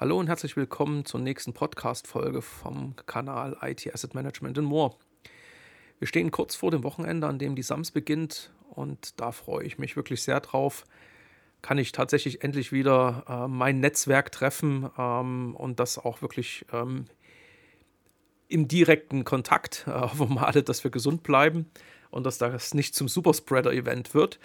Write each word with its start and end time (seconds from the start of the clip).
Hallo 0.00 0.16
und 0.16 0.28
herzlich 0.28 0.56
willkommen 0.56 1.04
zur 1.04 1.18
nächsten 1.18 1.54
Podcast-Folge 1.54 2.40
vom 2.40 2.94
Kanal 3.06 3.56
IT 3.62 3.92
Asset 3.92 4.14
Management 4.14 4.56
in 4.56 4.62
More. 4.62 4.94
Wir 5.98 6.06
stehen 6.06 6.30
kurz 6.30 6.54
vor 6.54 6.70
dem 6.70 6.84
Wochenende, 6.84 7.26
an 7.26 7.40
dem 7.40 7.56
die 7.56 7.64
SAMS 7.64 7.90
beginnt 7.90 8.52
und 8.70 9.20
da 9.20 9.32
freue 9.32 9.64
ich 9.64 9.76
mich 9.76 9.96
wirklich 9.96 10.22
sehr 10.22 10.38
drauf. 10.38 10.84
Kann 11.62 11.78
ich 11.78 11.90
tatsächlich 11.90 12.44
endlich 12.44 12.70
wieder 12.70 13.24
äh, 13.28 13.48
mein 13.48 13.80
Netzwerk 13.80 14.30
treffen 14.30 14.88
ähm, 14.96 15.56
und 15.56 15.80
das 15.80 15.98
auch 15.98 16.22
wirklich 16.22 16.64
ähm, 16.72 17.06
im 18.46 18.68
direkten 18.68 19.24
Kontakt. 19.24 19.84
Äh, 19.88 19.90
hoffen 19.90 20.36
wir 20.36 20.46
alle, 20.46 20.62
dass 20.62 20.84
wir 20.84 20.92
gesund 20.92 21.24
bleiben 21.24 21.68
und 22.10 22.22
dass 22.22 22.38
das 22.38 22.72
nicht 22.72 22.94
zum 22.94 23.08
Superspreader-Event 23.08 24.14
wird. 24.14 24.38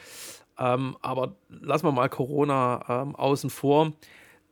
Ähm, 0.57 0.97
aber 1.03 1.35
lassen 1.49 1.85
wir 1.85 1.91
mal 1.91 2.09
Corona 2.09 3.03
ähm, 3.03 3.15
außen 3.15 3.51
vor 3.51 3.93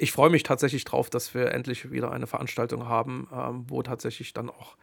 ich 0.02 0.12
freue 0.12 0.32
mich 0.32 0.42
tatsächlich 0.42 0.84
drauf, 0.84 1.12
dass 1.12 1.36
wir 1.36 1.52
endlich 1.52 1.92
wieder 1.92 2.12
eine 2.12 2.26
Veranstaltung 2.26 2.88
haben, 2.88 3.28
ähm, 3.32 3.66
wo 3.68 3.84
tatsächlich 3.84 4.34
dann 4.34 4.50
auch 4.50 4.76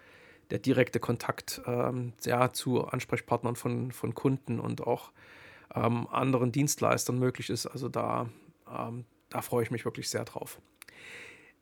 der 0.51 0.61
direkte 0.61 1.01
Kontakt 1.01 1.61
ähm, 1.67 2.13
ja, 2.25 2.53
zu 2.53 2.87
Ansprechpartnern 2.87 3.57
von, 3.57 3.91
von 3.91 4.15
Kunden 4.15 4.61
und 4.61 4.87
auch 4.87 5.11
ähm, 5.75 6.07
anderen 6.09 6.53
Dienstleistern 6.53 7.19
möglich 7.19 7.51
ist. 7.51 7.67
Also 7.67 7.89
da, 7.89 8.29
ähm, 8.73 9.07
da 9.29 9.43
freue 9.43 9.65
ich 9.65 9.73
mich 9.73 9.85
wirklich 9.85 10.09
sehr 10.09 10.25
drauf. 10.25 10.61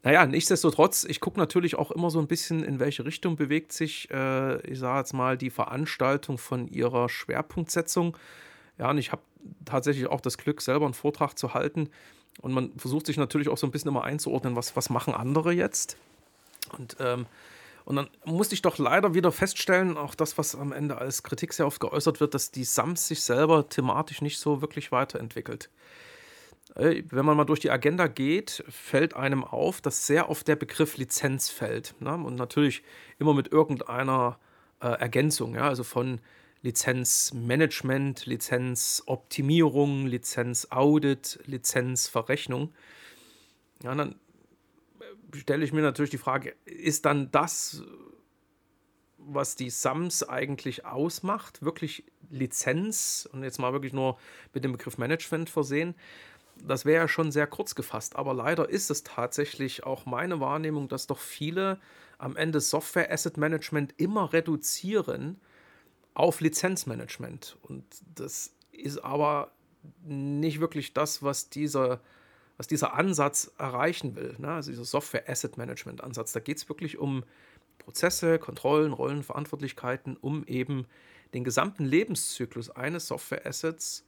Naja, 0.03 0.27
nichtsdestotrotz, 0.27 1.05
ich 1.05 1.21
gucke 1.21 1.41
natürlich 1.41 1.77
auch 1.77 1.91
immer 1.91 2.11
so 2.11 2.19
ein 2.19 2.29
bisschen, 2.29 2.63
in 2.63 2.79
welche 2.79 3.07
Richtung 3.07 3.37
bewegt 3.37 3.73
sich, 3.73 4.11
äh, 4.11 4.61
ich 4.71 4.79
sage 4.79 4.99
jetzt 4.99 5.15
mal, 5.15 5.39
die 5.39 5.51
Veranstaltung 5.51 6.37
von 6.37 6.69
ihrer 6.69 7.09
Schwerpunktsetzung. 7.09 8.19
Ja, 8.79 8.91
und 8.91 8.99
ich 8.99 9.13
habe 9.13 9.23
tatsächlich 9.65 10.09
auch 10.09 10.21
das 10.21 10.37
Glück, 10.37 10.61
selber 10.61 10.85
einen 10.85 10.95
Vortrag 10.95 11.39
zu 11.39 11.55
halten, 11.55 11.89
und 12.43 12.53
man 12.53 12.73
versucht 12.77 13.07
sich 13.07 13.17
natürlich 13.17 13.49
auch 13.49 13.59
so 13.59 13.67
ein 13.67 13.71
bisschen 13.71 13.89
immer 13.89 14.05
einzuordnen, 14.05 14.57
was, 14.57 14.77
was 14.77 14.91
machen 14.91 15.15
andere 15.15 15.53
jetzt. 15.53 15.97
Und, 16.77 16.97
ähm, 17.01 17.27
und 17.85 17.97
dann 17.97 18.09
musste 18.25 18.55
ich 18.55 18.63
doch 18.63 18.79
leider 18.79 19.15
wieder 19.15 19.33
feststellen, 19.33 19.97
auch 19.97 20.15
das, 20.15 20.37
was 20.39 20.55
am 20.55 20.73
Ende 20.73 20.99
als 20.99 21.23
Kritik 21.23 21.53
sehr 21.53 21.67
oft 21.67 21.81
geäußert 21.81 22.21
wird, 22.21 22.35
dass 22.35 22.51
die 22.51 22.65
SAMS 22.65 23.09
sich 23.09 23.23
selber 23.23 23.69
thematisch 23.69 24.23
nicht 24.23 24.39
so 24.39 24.61
wirklich 24.61 24.91
weiterentwickelt. 24.93 25.71
Äh, 26.75 27.05
wenn 27.11 27.25
man 27.25 27.37
mal 27.37 27.45
durch 27.45 27.61
die 27.61 27.71
Agenda 27.71 28.07
geht, 28.09 28.65
fällt 28.69 29.15
einem 29.15 29.45
auf, 29.45 29.81
dass 29.81 30.07
sehr 30.07 30.29
oft 30.29 30.49
der 30.49 30.57
Begriff 30.57 30.97
Lizenz 30.97 31.49
fällt. 31.49 31.95
Ne? 32.01 32.13
Und 32.13 32.37
natürlich 32.37 32.83
immer 33.19 33.35
mit 33.35 33.53
irgendeiner 33.53 34.39
äh, 34.81 34.89
Ergänzung, 34.89 35.55
ja? 35.55 35.69
also 35.69 35.85
von 35.85 36.21
Lizenzmanagement, 36.67 38.27
Lizenzoptimierung, 38.27 40.07
Lizenzaudit, 40.07 41.39
Lizenzverrechnung. 41.47 42.73
Ja, 43.85 43.95
dann 43.95 44.17
äh, 44.99 45.37
stelle 45.37 45.65
ich 45.65 45.73
mir 45.73 45.83
natürlich 45.83 46.11
die 46.11 46.19
Frage, 46.19 46.57
ist 46.65 47.05
dann 47.05 47.31
das, 47.31 47.85
was 49.17 49.55
die 49.55 49.71
SAMS 49.71 50.25
eigentlich 50.25 50.85
ausmacht, 50.85 51.63
wirklich 51.63 52.05
Lizenz 52.31 53.29
und 53.33 53.45
jetzt 53.45 53.59
mal 53.59 53.73
wirklich 53.73 53.93
nur 53.93 54.19
mit 54.53 54.65
dem 54.65 54.73
Begriff 54.73 54.99
Management 54.99 55.49
versehen? 55.49 55.95
Das 56.57 56.85
wäre 56.85 57.03
ja 57.03 57.09
schon 57.09 57.31
sehr 57.31 57.47
kurz 57.47 57.77
gefasst, 57.77 58.17
aber 58.17 58.35
leider 58.35 58.69
ist 58.69 58.91
es 58.91 59.05
tatsächlich 59.05 59.85
auch 59.85 60.05
meine 60.05 60.41
Wahrnehmung, 60.41 60.89
dass 60.89 61.07
doch 61.07 61.21
viele 61.21 61.79
am 62.19 62.35
Ende 62.35 62.61
Software 62.61 63.13
Asset 63.13 63.37
Management 63.37 63.95
immer 63.99 64.33
reduzieren 64.33 65.39
auf 66.17 66.41
Lizenzmanagement. 66.41 67.59
Und 67.63 67.85
das 68.15 68.55
ist 68.73 69.05
aber 69.05 69.53
nicht 70.03 70.61
wirklich 70.61 70.95
das, 70.95 71.23
was 71.23 71.51
dieser, 71.51 72.01
was 72.57 72.67
dieser 72.67 72.95
Ansatz 72.95 73.53
erreichen 73.59 74.17
will. 74.17 74.35
Ne? 74.39 74.49
Also 74.49 74.71
dieser 74.71 74.87
Software 74.87 75.29
Asset 75.29 75.59
Management 75.59 76.03
Ansatz. 76.03 76.33
Da 76.33 76.41
geht 76.41 76.57
es 76.57 76.69
wirklich 76.71 76.97
um 76.97 77.23
Prozesse, 77.79 78.39
Kontrollen, 78.39 78.95
Rollen, 78.95 79.23
Verantwortlichkeiten, 79.23 80.17
um 80.17 80.45
eben 80.45 80.87
den 81.35 81.45
gesamten 81.45 81.85
Lebenszyklus 81.85 82.71
eines 82.71 83.09
Software 83.09 83.45
Assets 83.45 84.07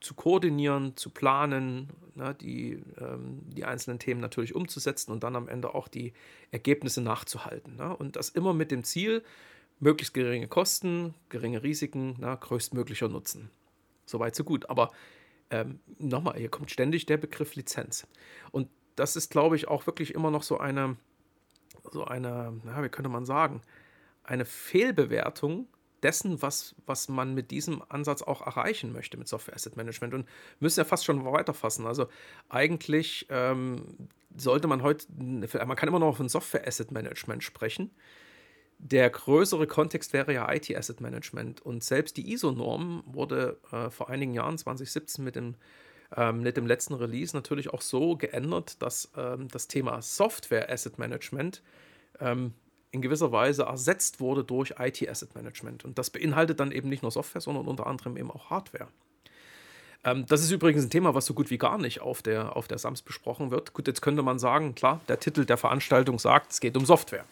zu 0.00 0.14
koordinieren, 0.14 0.96
zu 0.96 1.10
planen, 1.10 1.90
ne, 2.16 2.34
die, 2.34 2.82
ähm, 2.98 3.42
die 3.44 3.64
einzelnen 3.64 4.00
Themen 4.00 4.20
natürlich 4.20 4.56
umzusetzen 4.56 5.12
und 5.12 5.22
dann 5.22 5.36
am 5.36 5.48
Ende 5.48 5.72
auch 5.72 5.86
die 5.86 6.14
Ergebnisse 6.50 7.00
nachzuhalten. 7.00 7.76
Ne? 7.76 7.96
Und 7.96 8.16
das 8.16 8.28
immer 8.28 8.52
mit 8.52 8.72
dem 8.72 8.82
Ziel, 8.82 9.22
möglichst 9.78 10.14
geringe 10.14 10.48
Kosten, 10.48 11.14
geringe 11.28 11.62
Risiken, 11.62 12.16
na, 12.18 12.34
größtmöglicher 12.34 13.08
Nutzen. 13.08 13.50
Soweit, 14.06 14.34
so 14.34 14.44
gut. 14.44 14.70
Aber 14.70 14.90
ähm, 15.50 15.80
nochmal, 15.98 16.38
hier 16.38 16.48
kommt 16.48 16.70
ständig 16.70 17.06
der 17.06 17.16
Begriff 17.16 17.54
Lizenz. 17.54 18.06
Und 18.52 18.68
das 18.96 19.16
ist, 19.16 19.30
glaube 19.30 19.56
ich, 19.56 19.68
auch 19.68 19.86
wirklich 19.86 20.14
immer 20.14 20.30
noch 20.30 20.42
so 20.42 20.58
eine, 20.58 20.96
so 21.92 22.04
eine, 22.04 22.58
na, 22.64 22.82
wie 22.82 22.88
könnte 22.88 23.10
man 23.10 23.26
sagen, 23.26 23.60
eine 24.24 24.44
Fehlbewertung 24.44 25.68
dessen, 26.02 26.40
was, 26.42 26.74
was 26.86 27.08
man 27.08 27.34
mit 27.34 27.50
diesem 27.50 27.82
Ansatz 27.88 28.22
auch 28.22 28.42
erreichen 28.42 28.92
möchte 28.92 29.16
mit 29.16 29.28
Software 29.28 29.54
Asset 29.54 29.76
Management. 29.76 30.14
Und 30.14 30.28
müssen 30.60 30.80
ja 30.80 30.84
fast 30.84 31.04
schon 31.04 31.24
weiterfassen. 31.24 31.86
Also 31.86 32.08
eigentlich 32.48 33.26
ähm, 33.28 34.08
sollte 34.36 34.68
man 34.68 34.82
heute, 34.82 35.06
man 35.16 35.76
kann 35.76 35.88
immer 35.88 35.98
noch 35.98 36.16
von 36.16 36.28
Software 36.28 36.66
Asset 36.66 36.90
Management 36.90 37.42
sprechen 37.44 37.90
der 38.78 39.08
größere 39.08 39.66
Kontext 39.66 40.12
wäre 40.12 40.32
ja 40.32 40.52
IT-Asset 40.52 41.00
Management. 41.00 41.62
Und 41.62 41.82
selbst 41.82 42.16
die 42.16 42.32
ISO-Norm 42.32 43.02
wurde 43.06 43.58
äh, 43.72 43.90
vor 43.90 44.10
einigen 44.10 44.34
Jahren, 44.34 44.58
2017, 44.58 45.24
mit 45.24 45.36
dem, 45.36 45.54
ähm, 46.14 46.42
mit 46.42 46.56
dem 46.56 46.66
letzten 46.66 46.94
Release 46.94 47.34
natürlich 47.34 47.72
auch 47.72 47.80
so 47.80 48.16
geändert, 48.16 48.80
dass 48.82 49.10
ähm, 49.16 49.48
das 49.48 49.68
Thema 49.68 50.02
Software 50.02 50.70
Asset 50.70 50.98
Management 50.98 51.62
ähm, 52.20 52.52
in 52.90 53.02
gewisser 53.02 53.32
Weise 53.32 53.64
ersetzt 53.64 54.20
wurde 54.20 54.44
durch 54.44 54.74
IT-Asset 54.78 55.34
Management. 55.34 55.84
Und 55.84 55.98
das 55.98 56.10
beinhaltet 56.10 56.60
dann 56.60 56.72
eben 56.72 56.88
nicht 56.88 57.02
nur 57.02 57.10
Software, 57.10 57.40
sondern 57.40 57.66
unter 57.66 57.86
anderem 57.86 58.16
eben 58.16 58.30
auch 58.30 58.50
Hardware. 58.50 58.88
Ähm, 60.04 60.24
das 60.26 60.42
ist 60.42 60.50
übrigens 60.50 60.84
ein 60.84 60.90
Thema, 60.90 61.14
was 61.14 61.26
so 61.26 61.34
gut 61.34 61.50
wie 61.50 61.58
gar 61.58 61.78
nicht 61.78 62.00
auf 62.00 62.22
der, 62.22 62.56
auf 62.56 62.68
der 62.68 62.78
SAMS 62.78 63.02
besprochen 63.02 63.50
wird. 63.50 63.72
Gut, 63.72 63.86
jetzt 63.86 64.02
könnte 64.02 64.22
man 64.22 64.38
sagen, 64.38 64.74
klar, 64.74 65.00
der 65.08 65.18
Titel 65.18 65.44
der 65.44 65.56
Veranstaltung 65.56 66.18
sagt, 66.18 66.52
es 66.52 66.60
geht 66.60 66.76
um 66.76 66.86
Software. 66.86 67.24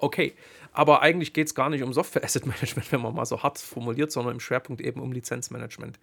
Okay, 0.00 0.32
aber 0.72 1.02
eigentlich 1.02 1.32
geht 1.32 1.48
es 1.48 1.54
gar 1.54 1.70
nicht 1.70 1.82
um 1.82 1.92
Software 1.92 2.24
Asset 2.24 2.46
Management, 2.46 2.92
wenn 2.92 3.00
man 3.00 3.14
mal 3.14 3.26
so 3.26 3.42
hart 3.42 3.58
formuliert, 3.58 4.12
sondern 4.12 4.34
im 4.34 4.40
Schwerpunkt 4.40 4.80
eben 4.80 5.00
um 5.00 5.12
Lizenzmanagement. 5.12 5.98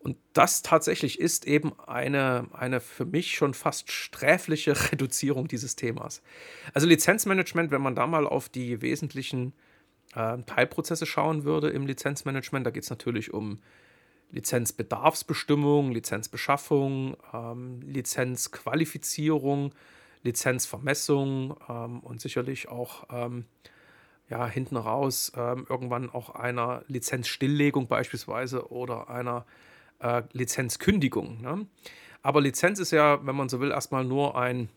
Und 0.00 0.16
das 0.32 0.62
tatsächlich 0.62 1.18
ist 1.18 1.46
eben 1.46 1.72
eine, 1.80 2.46
eine 2.52 2.80
für 2.80 3.04
mich 3.04 3.34
schon 3.34 3.52
fast 3.52 3.90
sträfliche 3.90 4.76
Reduzierung 4.92 5.48
dieses 5.48 5.74
Themas. 5.74 6.22
Also 6.72 6.86
Lizenzmanagement, 6.86 7.70
wenn 7.70 7.82
man 7.82 7.96
da 7.96 8.06
mal 8.06 8.26
auf 8.26 8.48
die 8.48 8.80
wesentlichen 8.80 9.54
äh, 10.14 10.38
Teilprozesse 10.46 11.04
schauen 11.04 11.44
würde 11.44 11.70
im 11.70 11.86
Lizenzmanagement, 11.86 12.64
da 12.66 12.70
geht 12.70 12.84
es 12.84 12.90
natürlich 12.90 13.34
um 13.34 13.58
Lizenzbedarfsbestimmung, 14.30 15.90
Lizenzbeschaffung, 15.90 17.16
ähm, 17.32 17.80
Lizenzqualifizierung, 17.82 19.74
Lizenzvermessung 20.22 21.56
ähm, 21.68 22.00
und 22.00 22.20
sicherlich 22.20 22.68
auch 22.68 23.06
ähm, 23.10 23.46
ja, 24.28 24.46
hinten 24.46 24.76
raus 24.76 25.32
ähm, 25.36 25.66
irgendwann 25.68 26.10
auch 26.10 26.30
einer 26.30 26.82
Lizenzstilllegung 26.86 27.88
beispielsweise 27.88 28.70
oder 28.70 29.08
einer 29.08 29.46
äh, 30.00 30.22
Lizenzkündigung. 30.32 31.40
Ne? 31.40 31.66
Aber 32.22 32.40
Lizenz 32.40 32.78
ist 32.78 32.90
ja, 32.90 33.24
wenn 33.26 33.36
man 33.36 33.48
so 33.48 33.60
will, 33.60 33.70
erstmal 33.70 34.04
nur 34.04 34.36
ein, 34.36 34.68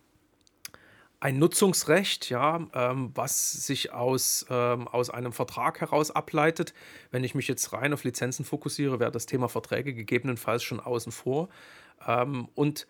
ein 1.19 1.37
Nutzungsrecht, 1.37 2.29
ja, 2.29 2.65
ähm, 2.73 3.11
was 3.13 3.51
sich 3.51 3.93
aus, 3.93 4.45
ähm, 4.49 4.87
aus 4.87 5.09
einem 5.09 5.33
Vertrag 5.33 5.81
heraus 5.81 6.11
ableitet. 6.11 6.73
Wenn 7.11 7.23
ich 7.23 7.35
mich 7.35 7.47
jetzt 7.47 7.73
rein 7.73 7.93
auf 7.93 8.03
Lizenzen 8.03 8.45
fokussiere, 8.45 8.99
wäre 8.99 9.11
das 9.11 9.25
Thema 9.25 9.49
Verträge 9.49 9.93
gegebenenfalls 9.93 10.63
schon 10.63 10.79
außen 10.79 11.11
vor. 11.11 11.49
Ähm, 12.07 12.47
und 12.55 12.87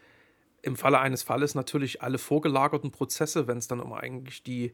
im 0.61 0.75
Falle 0.75 0.99
eines 0.99 1.23
Falles 1.23 1.55
natürlich 1.55 2.03
alle 2.03 2.19
vorgelagerten 2.19 2.91
Prozesse, 2.91 3.47
wenn 3.47 3.57
es 3.57 3.67
dann 3.67 3.79
um 3.79 3.93
eigentlich 3.93 4.43
die 4.43 4.73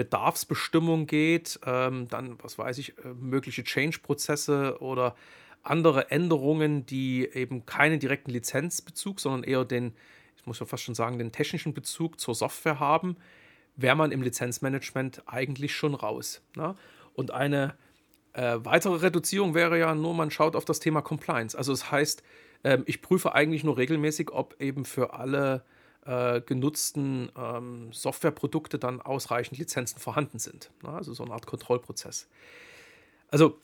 Bedarfsbestimmung 0.00 1.06
geht, 1.06 1.60
ähm, 1.66 2.08
dann, 2.08 2.42
was 2.42 2.56
weiß 2.56 2.78
ich, 2.78 2.96
äh, 2.96 3.08
mögliche 3.20 3.62
Change-Prozesse 3.62 4.78
oder 4.80 5.14
andere 5.62 6.10
Änderungen, 6.10 6.86
die 6.86 7.28
eben 7.28 7.66
keinen 7.66 8.00
direkten 8.00 8.30
Lizenzbezug, 8.30 9.20
sondern 9.20 9.42
eher 9.42 9.66
den, 9.66 9.92
ich 10.38 10.46
muss 10.46 10.58
ja 10.58 10.64
fast 10.64 10.84
schon 10.84 10.94
sagen, 10.94 11.18
den 11.18 11.32
technischen 11.32 11.74
Bezug 11.74 12.18
zur 12.18 12.34
Software 12.34 12.80
haben, 12.80 13.18
wäre 13.76 13.94
man 13.94 14.10
im 14.10 14.22
Lizenzmanagement 14.22 15.22
eigentlich 15.26 15.74
schon 15.74 15.92
raus. 15.92 16.40
Ne? 16.56 16.74
Und 17.12 17.30
eine 17.30 17.74
äh, 18.32 18.56
weitere 18.60 19.02
Reduzierung 19.02 19.52
wäre 19.52 19.78
ja 19.78 19.94
nur, 19.94 20.14
man 20.14 20.30
schaut 20.30 20.56
auf 20.56 20.64
das 20.64 20.80
Thema 20.80 21.02
Compliance. 21.02 21.58
Also 21.58 21.72
das 21.72 21.90
heißt, 21.90 22.22
ähm, 22.64 22.84
ich 22.86 23.02
prüfe 23.02 23.34
eigentlich 23.34 23.64
nur 23.64 23.76
regelmäßig, 23.76 24.30
ob 24.30 24.58
eben 24.62 24.86
für 24.86 25.12
alle 25.12 25.62
äh, 26.06 26.40
genutzten 26.40 27.30
ähm, 27.36 27.92
Softwareprodukte 27.92 28.78
dann 28.78 29.00
ausreichend 29.00 29.58
Lizenzen 29.58 29.98
vorhanden 29.98 30.38
sind. 30.38 30.70
Ne? 30.82 30.90
Also 30.90 31.12
so 31.12 31.24
eine 31.24 31.32
Art 31.32 31.46
Kontrollprozess. 31.46 32.28
Also 33.28 33.58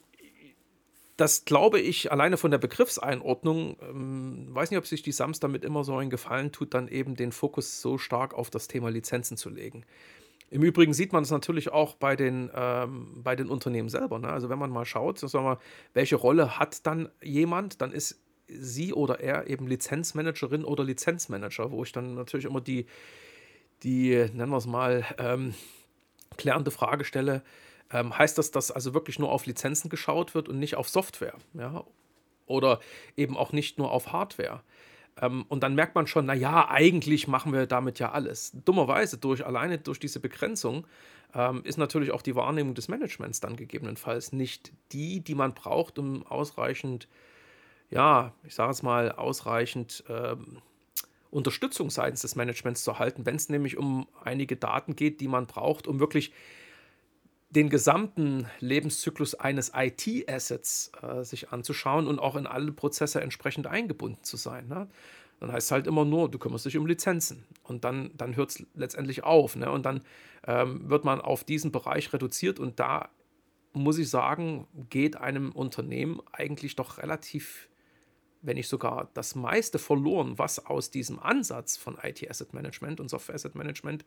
das 1.17 1.47
glaube 1.47 1.81
ich 1.81 2.13
alleine 2.13 2.37
von 2.37 2.51
der 2.51 2.59
Begriffseinordnung, 2.59 3.77
ähm, 3.81 4.49
weiß 4.51 4.71
nicht, 4.71 4.79
ob 4.79 4.87
sich 4.87 5.03
die 5.03 5.13
SAMS 5.13 5.41
damit 5.41 5.65
immer 5.65 5.83
so 5.83 5.97
einen 5.97 6.11
Gefallen 6.11 6.53
tut, 6.53 6.75
dann 6.75 6.89
eben 6.89 7.17
den 7.17 7.33
Fokus 7.33 7.81
so 7.81 7.97
stark 7.97 8.35
auf 8.35 8.51
das 8.51 8.69
Thema 8.69 8.91
Lizenzen 8.91 9.37
zu 9.37 9.49
legen. 9.49 9.85
Im 10.51 10.63
Übrigen 10.63 10.93
sieht 10.93 11.13
man 11.13 11.25
es 11.25 11.31
natürlich 11.31 11.73
auch 11.73 11.95
bei 11.95 12.15
den, 12.15 12.51
ähm, 12.55 13.23
bei 13.23 13.35
den 13.35 13.49
Unternehmen 13.49 13.89
selber. 13.89 14.19
Ne? 14.19 14.29
Also 14.29 14.49
wenn 14.49 14.59
man 14.59 14.71
mal 14.71 14.85
schaut, 14.85 15.19
sagen 15.19 15.45
wir, 15.45 15.59
welche 15.95 16.17
Rolle 16.17 16.59
hat 16.59 16.87
dann 16.87 17.09
jemand, 17.21 17.81
dann 17.81 17.93
ist 17.93 18.21
sie 18.49 18.93
oder 18.93 19.21
er 19.21 19.49
eben 19.49 19.67
Lizenzmanagerin 19.67 20.65
oder 20.65 20.85
Lizenzmanager, 20.85 21.71
wo 21.71 21.83
ich 21.83 21.93
dann 21.93 22.15
natürlich 22.15 22.47
immer 22.47 22.61
die, 22.61 22.87
die 23.83 24.11
nennen 24.33 24.51
wir 24.51 24.59
es 24.59 24.67
mal, 24.67 25.05
ähm, 25.19 25.55
klärende 26.37 26.71
Frage 26.71 27.05
stelle, 27.05 27.43
ähm, 27.91 28.17
heißt 28.17 28.39
das, 28.39 28.51
dass 28.51 28.71
also 28.71 28.95
wirklich 28.95 29.19
nur 29.19 29.31
auf 29.31 29.47
Lizenzen 29.47 29.89
geschaut 29.89 30.35
wird 30.35 30.49
und 30.49 30.59
nicht 30.59 30.77
auf 30.77 30.89
Software? 30.89 31.35
Ja? 31.55 31.85
Oder 32.47 32.81
eben 33.17 33.37
auch 33.37 33.53
nicht 33.53 33.79
nur 33.79 33.91
auf 33.91 34.13
Hardware? 34.13 34.63
Ähm, 35.21 35.45
und 35.49 35.63
dann 35.63 35.75
merkt 35.75 35.95
man 35.95 36.07
schon, 36.07 36.27
naja, 36.27 36.69
eigentlich 36.69 37.29
machen 37.29 37.53
wir 37.53 37.67
damit 37.67 37.99
ja 37.99 38.13
alles. 38.13 38.53
Dummerweise, 38.65 39.19
durch, 39.19 39.47
alleine 39.47 39.79
durch 39.79 39.99
diese 39.99 40.21
Begrenzung, 40.21 40.87
ähm, 41.35 41.63
ist 41.65 41.79
natürlich 41.79 42.11
auch 42.11 42.23
die 42.23 42.35
Wahrnehmung 42.35 42.75
des 42.75 42.89
Managements 42.89 43.41
dann 43.41 43.57
gegebenenfalls 43.57 44.33
nicht 44.33 44.73
die, 44.93 45.21
die 45.21 45.35
man 45.35 45.55
braucht, 45.55 45.99
um 45.99 46.27
ausreichend, 46.27 47.09
ja, 47.91 48.33
ich 48.45 48.55
sage 48.55 48.73
es 48.73 48.83
mal, 48.83 49.13
ausreichend 49.13 50.05
ähm, 50.09 50.59
Unterstützung 51.31 51.91
seitens 51.91 52.23
des 52.23 52.37
Managements 52.37 52.83
zu 52.83 52.93
erhalten, 52.93 53.27
wenn 53.27 53.37
es 53.37 53.49
nämlich 53.49 53.77
um 53.77 54.09
einige 54.23 54.57
Daten 54.57 54.97
geht, 54.97 55.21
die 55.21 55.29
man 55.29 55.47
braucht, 55.47 55.87
um 55.87 56.01
wirklich 56.01 56.33
den 57.51 57.69
gesamten 57.71 58.47
Lebenszyklus 58.61 59.35
eines 59.35 59.73
IT-Assets 59.75 60.93
äh, 61.03 61.25
sich 61.25 61.51
anzuschauen 61.51 62.07
und 62.07 62.19
auch 62.19 62.37
in 62.37 62.47
alle 62.47 62.73
Prozesse 62.73 63.21
entsprechend 63.21 63.67
eingebunden 63.67 64.23
zu 64.25 64.37
sein. 64.37 64.69
Ne? 64.69 64.89
Dann 65.41 65.53
heißt 65.53 65.67
es 65.67 65.71
halt 65.71 65.87
immer 65.87 66.05
nur, 66.05 66.31
du 66.31 66.39
kümmerst 66.39 66.67
dich 66.67 66.77
um 66.77 66.87
Lizenzen. 66.87 67.45
Und 67.63 67.85
dann, 67.85 68.11
dann 68.17 68.37
hört 68.37 68.51
es 68.51 68.67
letztendlich 68.75 69.25
auf. 69.25 69.57
Ne? 69.57 69.71
Und 69.71 69.85
dann 69.85 70.03
ähm, 70.47 70.89
wird 70.89 71.05
man 71.05 71.21
auf 71.21 71.45
diesen 71.45 71.73
Bereich 71.73 72.13
reduziert. 72.13 72.59
Und 72.59 72.81
da 72.81 73.11
muss 73.73 73.99
ich 73.99 74.09
sagen, 74.09 74.67
geht 74.91 75.17
einem 75.17 75.53
Unternehmen 75.53 76.21
eigentlich 76.33 76.77
doch 76.77 76.99
relativ, 76.99 77.69
wenn 78.43 78.57
nicht 78.57 78.69
sogar 78.69 79.11
das 79.15 79.35
meiste 79.35 79.79
verloren, 79.79 80.39
was 80.39 80.65
aus 80.67 80.91
diesem 80.91 81.19
Ansatz 81.19 81.77
von 81.77 81.99
IT-Asset 82.03 82.55
Management 82.55 83.01
und 83.01 83.09
Software-Asset 83.09 83.55
Management 83.55 84.05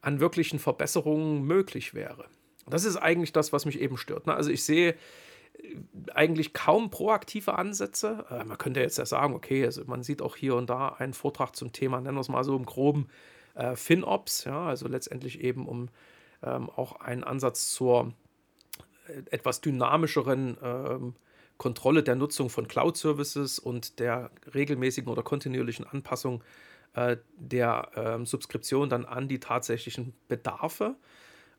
an 0.00 0.20
wirklichen 0.20 0.58
Verbesserungen 0.58 1.42
möglich 1.42 1.94
wäre. 1.94 2.26
Das 2.66 2.84
ist 2.84 2.96
eigentlich 2.96 3.32
das, 3.32 3.52
was 3.52 3.64
mich 3.64 3.80
eben 3.80 3.96
stört. 3.96 4.26
Ne? 4.26 4.34
Also 4.34 4.50
ich 4.50 4.62
sehe 4.62 4.90
äh, 4.90 5.76
eigentlich 6.14 6.52
kaum 6.52 6.90
proaktive 6.90 7.56
Ansätze. 7.56 8.24
Äh, 8.30 8.44
man 8.44 8.58
könnte 8.58 8.80
jetzt 8.80 8.98
ja 8.98 9.06
sagen, 9.06 9.34
okay, 9.34 9.64
also 9.64 9.84
man 9.86 10.02
sieht 10.02 10.22
auch 10.22 10.36
hier 10.36 10.54
und 10.54 10.70
da 10.70 10.88
einen 10.88 11.14
Vortrag 11.14 11.56
zum 11.56 11.72
Thema, 11.72 12.00
nennen 12.00 12.16
wir 12.16 12.20
es 12.20 12.28
mal 12.28 12.44
so 12.44 12.56
im 12.56 12.66
groben 12.66 13.08
äh, 13.54 13.74
FinOps, 13.74 14.44
ja, 14.44 14.66
also 14.66 14.86
letztendlich 14.88 15.40
eben 15.40 15.66
um 15.66 15.88
ähm, 16.42 16.70
auch 16.70 17.00
einen 17.00 17.24
Ansatz 17.24 17.70
zur 17.70 18.12
äh, 19.08 19.22
etwas 19.30 19.60
dynamischeren 19.60 20.56
ähm, 20.62 21.14
Kontrolle 21.58 22.02
der 22.02 22.14
Nutzung 22.14 22.50
von 22.50 22.68
Cloud-Services 22.68 23.58
und 23.58 23.98
der 23.98 24.30
regelmäßigen 24.54 25.10
oder 25.10 25.22
kontinuierlichen 25.22 25.84
Anpassung 25.86 26.42
äh, 26.94 27.16
der 27.36 27.90
ähm, 27.96 28.26
Subskription 28.26 28.88
dann 28.88 29.04
an 29.04 29.28
die 29.28 29.40
tatsächlichen 29.40 30.14
Bedarfe. 30.28 30.96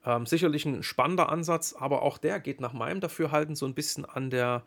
Ähm, 0.06 0.26
sicherlich 0.26 0.66
ein 0.66 0.82
spannender 0.82 1.30
Ansatz, 1.30 1.76
aber 1.78 2.02
auch 2.02 2.18
der 2.18 2.40
geht 2.40 2.62
nach 2.62 2.74
meinem 2.74 3.02
Dafürhalten 3.02 3.56
so 3.56 3.66
ein 3.66 3.76
bisschen 3.76 4.06
an 4.06 4.30
der, 4.30 4.64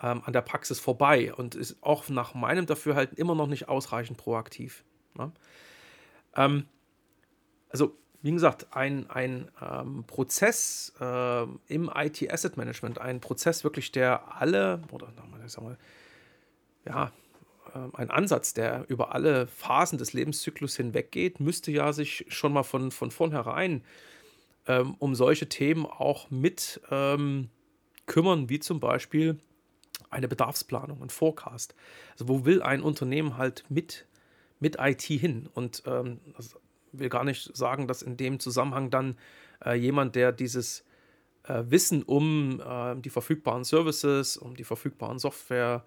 ähm, 0.00 0.22
an 0.24 0.32
der 0.34 0.42
Praxis 0.42 0.78
vorbei 0.78 1.34
und 1.34 1.54
ist 1.54 1.82
auch 1.82 2.08
nach 2.10 2.34
meinem 2.34 2.66
Dafürhalten 2.66 3.16
immer 3.16 3.34
noch 3.34 3.46
nicht 3.46 3.68
ausreichend 3.68 4.18
proaktiv. 4.18 4.84
Ne? 5.14 5.32
Also, 7.70 7.96
wie 8.22 8.32
gesagt, 8.32 8.68
ein, 8.70 9.08
ein 9.10 9.50
ähm, 9.60 10.04
Prozess 10.06 10.92
äh, 11.00 11.42
im 11.68 11.90
IT-Asset 11.94 12.56
Management, 12.56 12.98
ein 12.98 13.20
Prozess 13.20 13.64
wirklich, 13.64 13.92
der 13.92 14.36
alle, 14.40 14.82
oder 14.90 15.08
ich 15.44 15.52
sag 15.52 15.62
mal, 15.64 15.78
ja, 16.84 17.12
ähm, 17.74 17.90
ein 17.94 18.10
Ansatz, 18.10 18.54
der 18.54 18.84
über 18.88 19.14
alle 19.14 19.46
Phasen 19.46 19.98
des 19.98 20.12
Lebenszyklus 20.12 20.76
hinweggeht, 20.76 21.40
müsste 21.40 21.70
ja 21.70 21.92
sich 21.92 22.26
schon 22.28 22.52
mal 22.52 22.62
von, 22.62 22.90
von 22.90 23.10
vornherein 23.10 23.84
ähm, 24.66 24.94
um 24.98 25.14
solche 25.14 25.48
Themen 25.48 25.86
auch 25.86 26.30
mit 26.30 26.80
ähm, 26.90 27.50
kümmern, 28.06 28.48
wie 28.48 28.58
zum 28.60 28.80
Beispiel 28.80 29.38
eine 30.10 30.28
Bedarfsplanung, 30.28 31.02
ein 31.02 31.10
Forecast. 31.10 31.74
Also 32.12 32.28
wo 32.28 32.44
will 32.44 32.62
ein 32.62 32.82
Unternehmen 32.82 33.36
halt 33.36 33.64
mit, 33.68 34.06
mit 34.60 34.76
IT 34.80 35.02
hin? 35.02 35.48
Und 35.54 35.82
ähm, 35.86 36.20
das 36.36 36.56
will 36.98 37.08
gar 37.08 37.24
nicht 37.24 37.56
sagen, 37.56 37.86
dass 37.86 38.02
in 38.02 38.16
dem 38.16 38.40
Zusammenhang 38.40 38.90
dann 38.90 39.16
äh, 39.64 39.74
jemand, 39.74 40.14
der 40.14 40.32
dieses 40.32 40.84
äh, 41.44 41.64
Wissen 41.68 42.02
um 42.02 42.60
äh, 42.60 42.96
die 42.96 43.10
verfügbaren 43.10 43.64
Services, 43.64 44.36
um 44.36 44.56
die 44.56 44.64
verfügbaren 44.64 45.18
Software, 45.18 45.84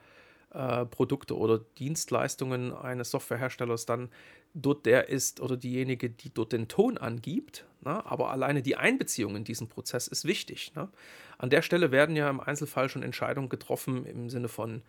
äh, 0.51 0.85
oder 1.31 1.59
Dienstleistungen 1.77 2.73
eines 2.73 3.11
Softwareherstellers 3.11 3.85
dann 3.85 4.09
dort 4.53 4.85
der 4.85 5.09
ist 5.09 5.41
oder 5.41 5.57
diejenige, 5.57 6.09
die 6.09 6.33
dort 6.33 6.53
den 6.53 6.67
Ton 6.67 6.97
angibt. 6.97 7.65
Ne? 7.81 8.03
Aber 8.05 8.31
alleine 8.31 8.61
die 8.61 8.75
Einbeziehung 8.75 9.35
in 9.35 9.43
diesen 9.43 9.69
Prozess 9.69 10.07
ist 10.07 10.25
wichtig. 10.25 10.73
Ne? 10.75 10.89
An 11.37 11.49
der 11.49 11.61
Stelle 11.61 11.91
werden 11.91 12.15
ja 12.15 12.29
im 12.29 12.39
Einzelfall 12.39 12.89
schon 12.89 13.03
Entscheidungen 13.03 13.49
getroffen 13.49 14.05
im 14.05 14.29
Sinne 14.29 14.47
von 14.47 14.81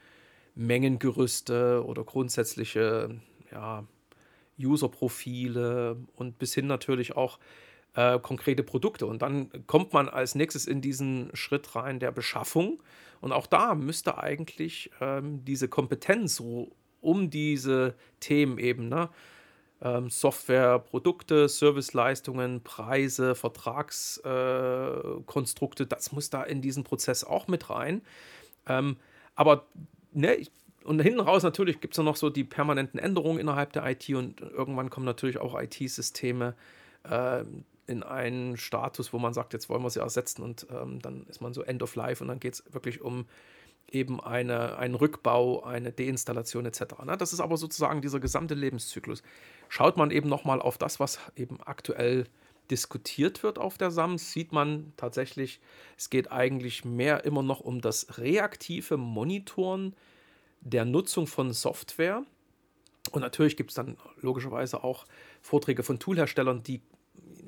Mengengerüste 0.54 1.84
oder 1.84 2.04
grundsätzliche 2.04 3.20
ja, 3.52 3.84
User-Profile 4.60 5.96
und 6.16 6.38
bis 6.38 6.54
hin 6.54 6.66
natürlich 6.66 7.16
auch 7.16 7.38
äh, 7.94 8.18
konkrete 8.18 8.62
Produkte. 8.62 9.06
Und 9.06 9.22
dann 9.22 9.66
kommt 9.66 9.92
man 9.92 10.08
als 10.08 10.34
nächstes 10.34 10.66
in 10.66 10.80
diesen 10.80 11.30
Schritt 11.34 11.74
rein 11.74 11.98
der 11.98 12.12
Beschaffung. 12.12 12.82
Und 13.20 13.32
auch 13.32 13.46
da 13.46 13.74
müsste 13.74 14.18
eigentlich 14.18 14.90
ähm, 15.00 15.44
diese 15.44 15.68
Kompetenz 15.68 16.42
um 17.00 17.30
diese 17.30 17.94
Themen 18.20 18.58
eben, 18.58 18.88
ne? 18.88 19.08
ähm, 19.82 20.10
Software, 20.10 20.78
Produkte, 20.78 21.48
Serviceleistungen, 21.48 22.62
Preise, 22.62 23.34
Vertragskonstrukte, 23.34 25.82
äh, 25.84 25.86
das 25.86 26.12
muss 26.12 26.28
da 26.30 26.42
in 26.42 26.62
diesen 26.62 26.84
Prozess 26.84 27.24
auch 27.24 27.48
mit 27.48 27.70
rein. 27.70 28.02
Ähm, 28.66 28.98
aber 29.34 29.66
ne, 30.12 30.46
und 30.84 31.00
hinten 31.00 31.20
raus 31.20 31.42
natürlich 31.42 31.80
gibt 31.80 31.96
es 31.96 32.04
noch 32.04 32.16
so 32.16 32.30
die 32.30 32.44
permanenten 32.44 32.98
Änderungen 32.98 33.38
innerhalb 33.38 33.72
der 33.72 33.86
IT 33.86 34.08
und 34.10 34.40
irgendwann 34.40 34.90
kommen 34.90 35.06
natürlich 35.06 35.38
auch 35.38 35.60
IT-Systeme 35.60 36.54
äh, 37.04 37.44
in 37.86 38.02
einen 38.02 38.56
Status, 38.56 39.12
wo 39.12 39.18
man 39.18 39.34
sagt, 39.34 39.52
jetzt 39.52 39.68
wollen 39.68 39.82
wir 39.82 39.90
sie 39.90 40.00
ersetzen 40.00 40.42
und 40.42 40.66
ähm, 40.70 41.00
dann 41.02 41.26
ist 41.28 41.40
man 41.40 41.52
so 41.52 41.62
End 41.62 41.82
of 41.82 41.96
Life 41.96 42.22
und 42.22 42.28
dann 42.28 42.40
geht 42.40 42.54
es 42.54 42.64
wirklich 42.72 43.00
um 43.00 43.26
eben 43.90 44.20
eine, 44.20 44.78
einen 44.78 44.94
Rückbau, 44.94 45.64
eine 45.64 45.92
Deinstallation 45.92 46.66
etc. 46.66 47.02
Ne? 47.04 47.16
Das 47.16 47.32
ist 47.32 47.40
aber 47.40 47.56
sozusagen 47.56 48.00
dieser 48.00 48.20
gesamte 48.20 48.54
Lebenszyklus. 48.54 49.22
Schaut 49.68 49.96
man 49.96 50.10
eben 50.10 50.28
nochmal 50.28 50.62
auf 50.62 50.78
das, 50.78 51.00
was 51.00 51.18
eben 51.36 51.60
aktuell 51.62 52.26
diskutiert 52.70 53.42
wird 53.42 53.58
auf 53.58 53.78
der 53.78 53.90
SAMS, 53.90 54.32
sieht 54.32 54.52
man 54.52 54.92
tatsächlich, 54.96 55.60
es 55.98 56.08
geht 56.08 56.30
eigentlich 56.30 56.84
mehr 56.84 57.24
immer 57.24 57.42
noch 57.42 57.60
um 57.60 57.80
das 57.80 58.18
reaktive 58.18 58.96
Monitoren 58.96 59.96
der 60.60 60.84
Nutzung 60.84 61.26
von 61.26 61.52
Software. 61.52 62.24
Und 63.12 63.22
natürlich 63.22 63.56
gibt 63.56 63.70
es 63.70 63.74
dann 63.74 63.96
logischerweise 64.20 64.84
auch 64.84 65.06
Vorträge 65.40 65.82
von 65.82 65.98
Toolherstellern, 65.98 66.62
die 66.62 66.82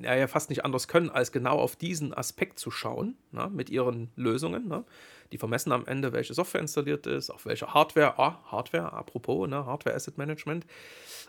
ja 0.01 0.27
fast 0.27 0.49
nicht 0.49 0.65
anders 0.65 0.87
können, 0.87 1.09
als 1.09 1.31
genau 1.31 1.57
auf 1.57 1.75
diesen 1.75 2.13
Aspekt 2.13 2.59
zu 2.59 2.71
schauen, 2.71 3.15
na, 3.31 3.45
ne, 3.45 3.51
mit 3.51 3.69
ihren 3.69 4.11
Lösungen. 4.15 4.65
Na. 4.67 4.77
Ne. 4.79 4.85
Die 5.31 5.37
vermessen 5.37 5.71
am 5.71 5.85
Ende, 5.85 6.13
welche 6.13 6.33
Software 6.33 6.61
installiert 6.61 7.07
ist, 7.07 7.29
auf 7.29 7.45
welche 7.45 7.73
Hardware, 7.73 8.19
ah, 8.19 8.39
Hardware, 8.51 8.93
apropos, 8.93 9.47
ne, 9.47 9.65
Hardware 9.65 9.95
Asset 9.95 10.17
Management, 10.17 10.65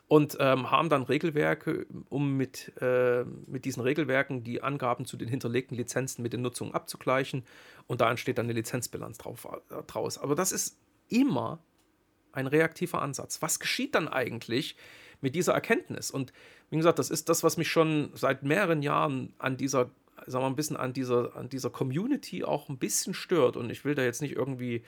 und 0.09 0.37
ähm, 0.41 0.71
haben 0.71 0.91
dann 0.91 1.03
Regelwerke, 1.05 1.87
um 2.11 2.37
mit, 2.37 2.73
äh, 2.81 3.25
mit 3.47 3.65
diesen 3.65 3.83
Regelwerken 3.83 4.45
die 4.45 4.63
Angaben 4.63 5.07
zu 5.07 5.17
den 5.17 5.29
hinterlegten 5.29 5.77
Lizenzen 5.77 6.23
mit 6.23 6.35
den 6.35 6.43
Nutzungen 6.43 6.75
abzugleichen. 6.75 7.45
Und 7.87 8.03
da 8.03 8.11
entsteht 8.11 8.37
dann 8.37 8.47
eine 8.47 8.53
Lizenzbilanz 8.53 9.17
drauf, 9.19 9.49
äh, 9.71 9.83
draus. 9.87 10.19
Aber 10.19 10.35
das 10.35 10.53
ist 10.53 10.79
immer 11.09 11.61
ein 12.35 12.47
reaktiver 12.47 13.03
Ansatz. 13.03 13.43
Was 13.43 13.61
geschieht 13.61 13.95
dann 13.95 14.09
eigentlich 14.09 14.77
mit 15.21 15.35
dieser 15.35 15.55
Erkenntnis? 15.55 16.11
Und 16.11 16.33
wie 16.71 16.77
gesagt, 16.77 16.99
das 16.99 17.11
ist 17.11 17.29
das, 17.29 17.43
was 17.43 17.57
mich 17.57 17.69
schon 17.69 18.11
seit 18.15 18.43
mehreren 18.43 18.83
Jahren 18.83 19.33
an 19.39 19.57
dieser, 19.57 19.91
sagen 20.27 20.45
wir 20.45 20.49
ein 20.49 20.57
bisschen 20.57 20.77
an 20.77 20.93
dieser, 20.93 21.37
an 21.37 21.49
dieser 21.49 21.71
Community 21.71 22.45
auch 22.45 22.69
ein 22.69 22.79
bisschen 22.79 23.15
stört. 23.15 23.57
Und 23.57 23.71
ich 23.71 23.85
will 23.85 23.95
da 23.95 24.03
jetzt 24.03 24.23
nicht 24.23 24.35
irgendwie 24.35 24.83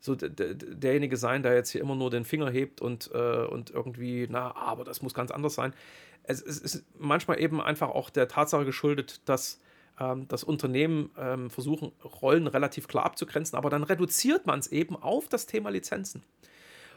so 0.00 0.14
derjenige 0.14 1.16
sein, 1.16 1.42
der 1.42 1.54
jetzt 1.54 1.70
hier 1.70 1.80
immer 1.80 1.94
nur 1.94 2.10
den 2.10 2.24
Finger 2.24 2.50
hebt 2.50 2.80
und, 2.80 3.10
äh, 3.12 3.44
und 3.44 3.70
irgendwie, 3.70 4.26
na, 4.30 4.54
aber 4.54 4.84
das 4.84 5.02
muss 5.02 5.14
ganz 5.14 5.30
anders 5.30 5.54
sein. 5.54 5.74
Es, 6.22 6.42
es, 6.42 6.58
ist 6.58 6.84
manchmal 6.98 7.40
eben 7.40 7.60
einfach 7.60 7.88
auch 7.88 8.10
der 8.10 8.28
Tatsache 8.28 8.64
geschuldet, 8.64 9.20
dass 9.24 9.60
ähm, 9.98 10.26
Unternehmen 10.44 11.10
ähm, 11.18 11.50
versuchen, 11.50 11.92
Rollen 12.04 12.46
relativ 12.46 12.88
klar 12.88 13.04
abzugrenzen, 13.04 13.56
aber 13.56 13.70
dann 13.70 13.82
reduziert 13.82 14.46
man 14.46 14.58
es 14.58 14.66
eben 14.68 14.96
auf 14.96 15.28
das 15.28 15.46
Thema 15.46 15.70
Lizenzen. 15.70 16.22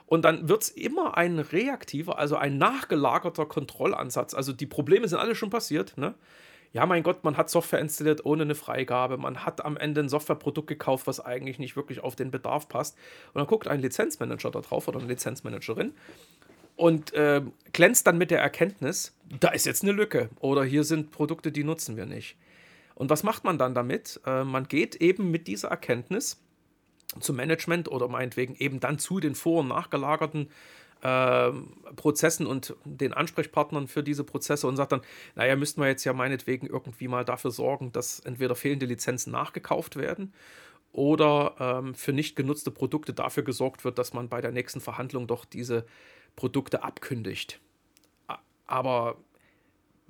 Und 0.09 0.25
dann 0.25 0.49
wird 0.49 0.63
es 0.63 0.69
immer 0.69 1.17
ein 1.17 1.37
reaktiver, 1.37 2.17
also 2.17 2.35
ein 2.35 2.57
nachgelagerter 2.57 3.45
Kontrollansatz. 3.45 4.33
Also 4.33 4.53
die 4.53 4.65
Probleme 4.65 5.07
sind 5.07 5.19
alle 5.19 5.35
schon 5.35 5.51
passiert. 5.51 5.99
Ne? 5.99 6.15
Ja, 6.73 6.87
mein 6.87 7.03
Gott, 7.03 7.23
man 7.23 7.37
hat 7.37 7.51
Software 7.51 7.79
installiert 7.79 8.25
ohne 8.25 8.41
eine 8.41 8.55
Freigabe. 8.55 9.17
Man 9.17 9.45
hat 9.45 9.63
am 9.63 9.77
Ende 9.77 10.01
ein 10.01 10.09
Softwareprodukt 10.09 10.67
gekauft, 10.67 11.05
was 11.05 11.23
eigentlich 11.23 11.59
nicht 11.59 11.75
wirklich 11.75 11.99
auf 11.99 12.15
den 12.15 12.31
Bedarf 12.31 12.67
passt. 12.67 12.97
Und 13.33 13.35
dann 13.35 13.45
guckt 13.45 13.67
ein 13.67 13.81
Lizenzmanager 13.81 14.49
da 14.49 14.61
drauf 14.61 14.87
oder 14.87 14.97
eine 14.97 15.07
Lizenzmanagerin 15.09 15.93
und 16.75 17.13
äh, 17.13 17.43
glänzt 17.71 18.07
dann 18.07 18.17
mit 18.17 18.31
der 18.31 18.41
Erkenntnis, 18.41 19.15
da 19.39 19.49
ist 19.49 19.67
jetzt 19.67 19.83
eine 19.83 19.91
Lücke 19.91 20.29
oder 20.39 20.63
hier 20.63 20.83
sind 20.83 21.11
Produkte, 21.11 21.51
die 21.51 21.63
nutzen 21.63 21.97
wir 21.97 22.07
nicht. 22.07 22.35
Und 22.95 23.11
was 23.11 23.21
macht 23.21 23.43
man 23.43 23.59
dann 23.59 23.75
damit? 23.75 24.19
Äh, 24.25 24.43
man 24.43 24.67
geht 24.67 24.95
eben 24.95 25.29
mit 25.29 25.47
dieser 25.47 25.67
Erkenntnis 25.67 26.41
zum 27.19 27.35
Management 27.35 27.89
oder 27.89 28.07
meinetwegen 28.07 28.55
eben 28.55 28.79
dann 28.79 28.99
zu 28.99 29.19
den 29.19 29.35
vor- 29.35 29.61
und 29.61 29.69
nachgelagerten 29.69 30.49
äh, 31.01 31.51
Prozessen 31.95 32.45
und 32.45 32.75
den 32.83 33.13
Ansprechpartnern 33.13 33.87
für 33.87 34.03
diese 34.03 34.23
Prozesse 34.23 34.67
und 34.67 34.75
sagt 34.75 34.91
dann, 34.91 35.01
naja, 35.35 35.55
müssten 35.55 35.81
wir 35.81 35.87
jetzt 35.87 36.03
ja 36.03 36.13
meinetwegen 36.13 36.67
irgendwie 36.67 37.07
mal 37.07 37.25
dafür 37.25 37.51
sorgen, 37.51 37.91
dass 37.91 38.19
entweder 38.19 38.55
fehlende 38.55 38.85
Lizenzen 38.85 39.31
nachgekauft 39.31 39.95
werden 39.95 40.33
oder 40.91 41.55
ähm, 41.59 41.95
für 41.95 42.13
nicht 42.13 42.35
genutzte 42.35 42.71
Produkte 42.71 43.13
dafür 43.13 43.43
gesorgt 43.43 43.85
wird, 43.85 43.97
dass 43.97 44.13
man 44.13 44.29
bei 44.29 44.41
der 44.41 44.51
nächsten 44.51 44.81
Verhandlung 44.81 45.27
doch 45.27 45.45
diese 45.45 45.85
Produkte 46.35 46.83
abkündigt. 46.83 47.59
Aber 48.65 49.17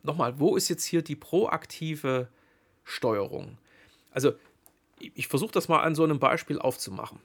nochmal, 0.03 0.39
wo 0.39 0.55
ist 0.55 0.69
jetzt 0.69 0.85
hier 0.85 1.01
die 1.01 1.15
proaktive 1.15 2.29
Steuerung? 2.83 3.57
Also 4.11 4.33
ich 4.99 5.27
versuche 5.27 5.51
das 5.51 5.67
mal 5.67 5.81
an 5.81 5.95
so 5.95 6.03
einem 6.03 6.19
Beispiel 6.19 6.59
aufzumachen. 6.59 7.19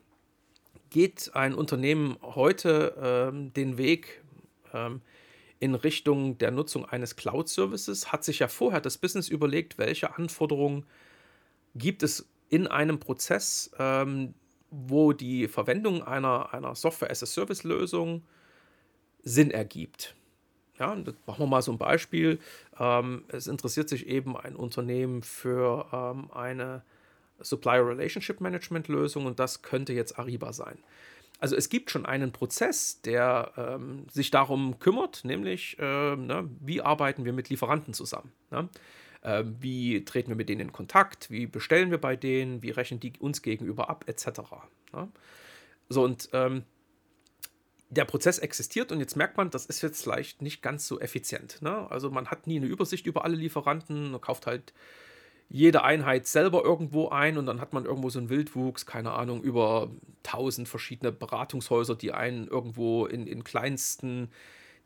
Geht 0.91 1.33
ein 1.35 1.55
Unternehmen 1.55 2.17
heute 2.23 2.95
ähm, 3.01 3.53
den 3.53 3.79
Weg 3.79 4.23
ähm, 4.73 5.01
in 5.61 5.75
Richtung 5.75 6.39
der 6.39 6.51
Nutzung 6.51 6.85
eines 6.85 7.17
Cloud-Services, 7.17 8.13
hat 8.13 8.25
sich 8.25 8.41
ja 8.41 8.49
vorher 8.49 8.81
das 8.81 8.99
Business 8.99 9.29
überlegt, 9.29 9.79
welche 9.79 10.17
Anforderungen 10.17 10.85
gibt 11.75 12.03
es 12.03 12.29
in 12.49 12.67
einem 12.67 13.01
Prozess, 13.01 13.71
ähm, 13.79 14.35
wo 14.71 15.13
die 15.13 15.49
Verwendung 15.49 16.03
einer, 16.03 16.53
einer 16.53 16.75
Software-as-a-Service-Lösung 16.75 18.23
Sinn 19.23 19.51
ergibt. 19.51 20.15
Ja, 20.79 20.95
machen 20.95 21.39
wir 21.39 21.47
mal 21.47 21.63
so 21.63 21.73
ein 21.73 21.79
Beispiel. 21.79 22.41
Ähm, 22.79 23.25
es 23.29 23.47
interessiert 23.47 23.89
sich 23.89 24.07
eben 24.07 24.37
ein 24.37 24.57
Unternehmen 24.57 25.23
für 25.23 25.87
ähm, 25.93 26.31
eine 26.33 26.83
Supplier 27.41 27.87
Relationship 27.87 28.41
Management 28.41 28.89
Lösung 28.89 29.27
und 29.27 29.39
das 29.39 29.63
könnte 29.63 29.93
jetzt 29.93 30.19
Ariba 30.19 30.53
sein. 30.53 30.79
Also 31.41 31.57
es 31.57 31.69
gibt 31.69 31.91
schon 31.91 32.07
einen 32.07 32.33
Prozess, 32.33 33.03
der 33.03 33.53
ähm, 33.57 34.07
sich 34.11 34.31
darum 34.31 34.79
kümmert, 34.79 35.25
nämlich 35.25 35.79
äh, 35.79 36.17
ne, 36.17 36.49
wie 36.61 36.81
arbeiten 36.81 37.25
wir 37.25 37.33
mit 37.33 37.49
Lieferanten 37.49 37.93
zusammen. 37.93 38.33
Ne? 38.51 38.69
Äh, 39.23 39.45
wie 39.61 40.05
treten 40.05 40.29
wir 40.29 40.37
mit 40.37 40.49
denen 40.49 40.61
in 40.61 40.73
Kontakt, 40.73 41.31
wie 41.31 41.47
bestellen 41.47 41.91
wir 41.91 41.99
bei 41.99 42.17
denen, 42.17 42.63
wie 42.63 42.71
rechnen 42.71 43.01
die 43.01 43.13
uns 43.19 43.43
gegenüber 43.43 43.91
ab, 43.91 44.05
etc. 44.07 44.41
Ne? 44.93 45.09
So 45.89 46.05
und 46.05 46.29
ähm, 46.33 46.63
der 47.91 48.05
Prozess 48.05 48.39
existiert 48.39 48.93
und 48.93 49.01
jetzt 49.01 49.17
merkt 49.17 49.37
man, 49.37 49.51
das 49.51 49.67
ist 49.67 49.83
jetzt 49.83 50.03
vielleicht 50.03 50.43
nicht 50.43 50.63
ganz 50.63 50.87
so 50.87 51.01
effizient. 51.01 51.63
Ne? 51.63 51.91
Also 51.91 52.11
man 52.11 52.29
hat 52.29 52.47
nie 52.47 52.57
eine 52.57 52.67
Übersicht 52.67 53.07
über 53.07 53.25
alle 53.25 53.37
Lieferanten, 53.37 54.21
kauft 54.21 54.47
halt 54.47 54.73
jede 55.49 55.85
Einheit 55.85 56.27
selber 56.27 56.65
irgendwo 56.65 57.09
ein 57.09 57.39
und 57.39 57.47
dann 57.47 57.61
hat 57.61 57.73
man 57.73 57.85
irgendwo 57.85 58.11
so 58.11 58.19
einen 58.19 58.29
Wildwuchs, 58.29 58.87
keine 58.87 59.13
Ahnung, 59.13 59.43
über 59.43 59.91
tausend 60.23 60.69
verschiedene 60.69 61.13
Beratungshäuser, 61.13 61.95
die 61.95 62.13
einen 62.13 62.49
irgendwo 62.49 63.07
in, 63.07 63.27
in 63.27 63.45
kleinsten 63.45 64.31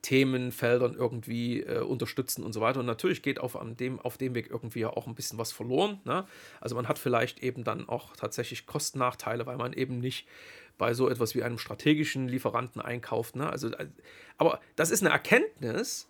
Themenfeldern 0.02 0.94
irgendwie 0.94 1.62
äh, 1.62 1.80
unterstützen 1.80 2.44
und 2.44 2.52
so 2.52 2.60
weiter. 2.60 2.80
Und 2.80 2.86
natürlich 2.86 3.22
geht 3.22 3.40
auf, 3.40 3.58
dem, 3.78 3.98
auf 4.00 4.16
dem 4.16 4.34
Weg 4.34 4.48
irgendwie 4.50 4.84
auch 4.86 5.06
ein 5.06 5.14
bisschen 5.14 5.38
was 5.38 5.52
verloren. 5.52 6.00
Ne? 6.04 6.24
Also 6.60 6.76
man 6.76 6.86
hat 6.86 6.98
vielleicht 6.98 7.42
eben 7.42 7.64
dann 7.64 7.88
auch 7.88 8.14
tatsächlich 8.16 8.66
Kostennachteile, 8.66 9.46
weil 9.46 9.56
man 9.56 9.72
eben 9.72 9.98
nicht 9.98 10.28
bei 10.76 10.94
so 10.94 11.08
etwas 11.08 11.34
wie 11.34 11.42
einem 11.42 11.58
strategischen 11.58 12.28
Lieferanten 12.28 12.80
einkauft. 12.80 13.34
Ne? 13.34 13.50
Also, 13.50 13.68
äh, 13.70 13.88
aber 14.36 14.60
das 14.76 14.90
ist 14.90 15.02
eine 15.02 15.12
Erkenntnis, 15.12 16.08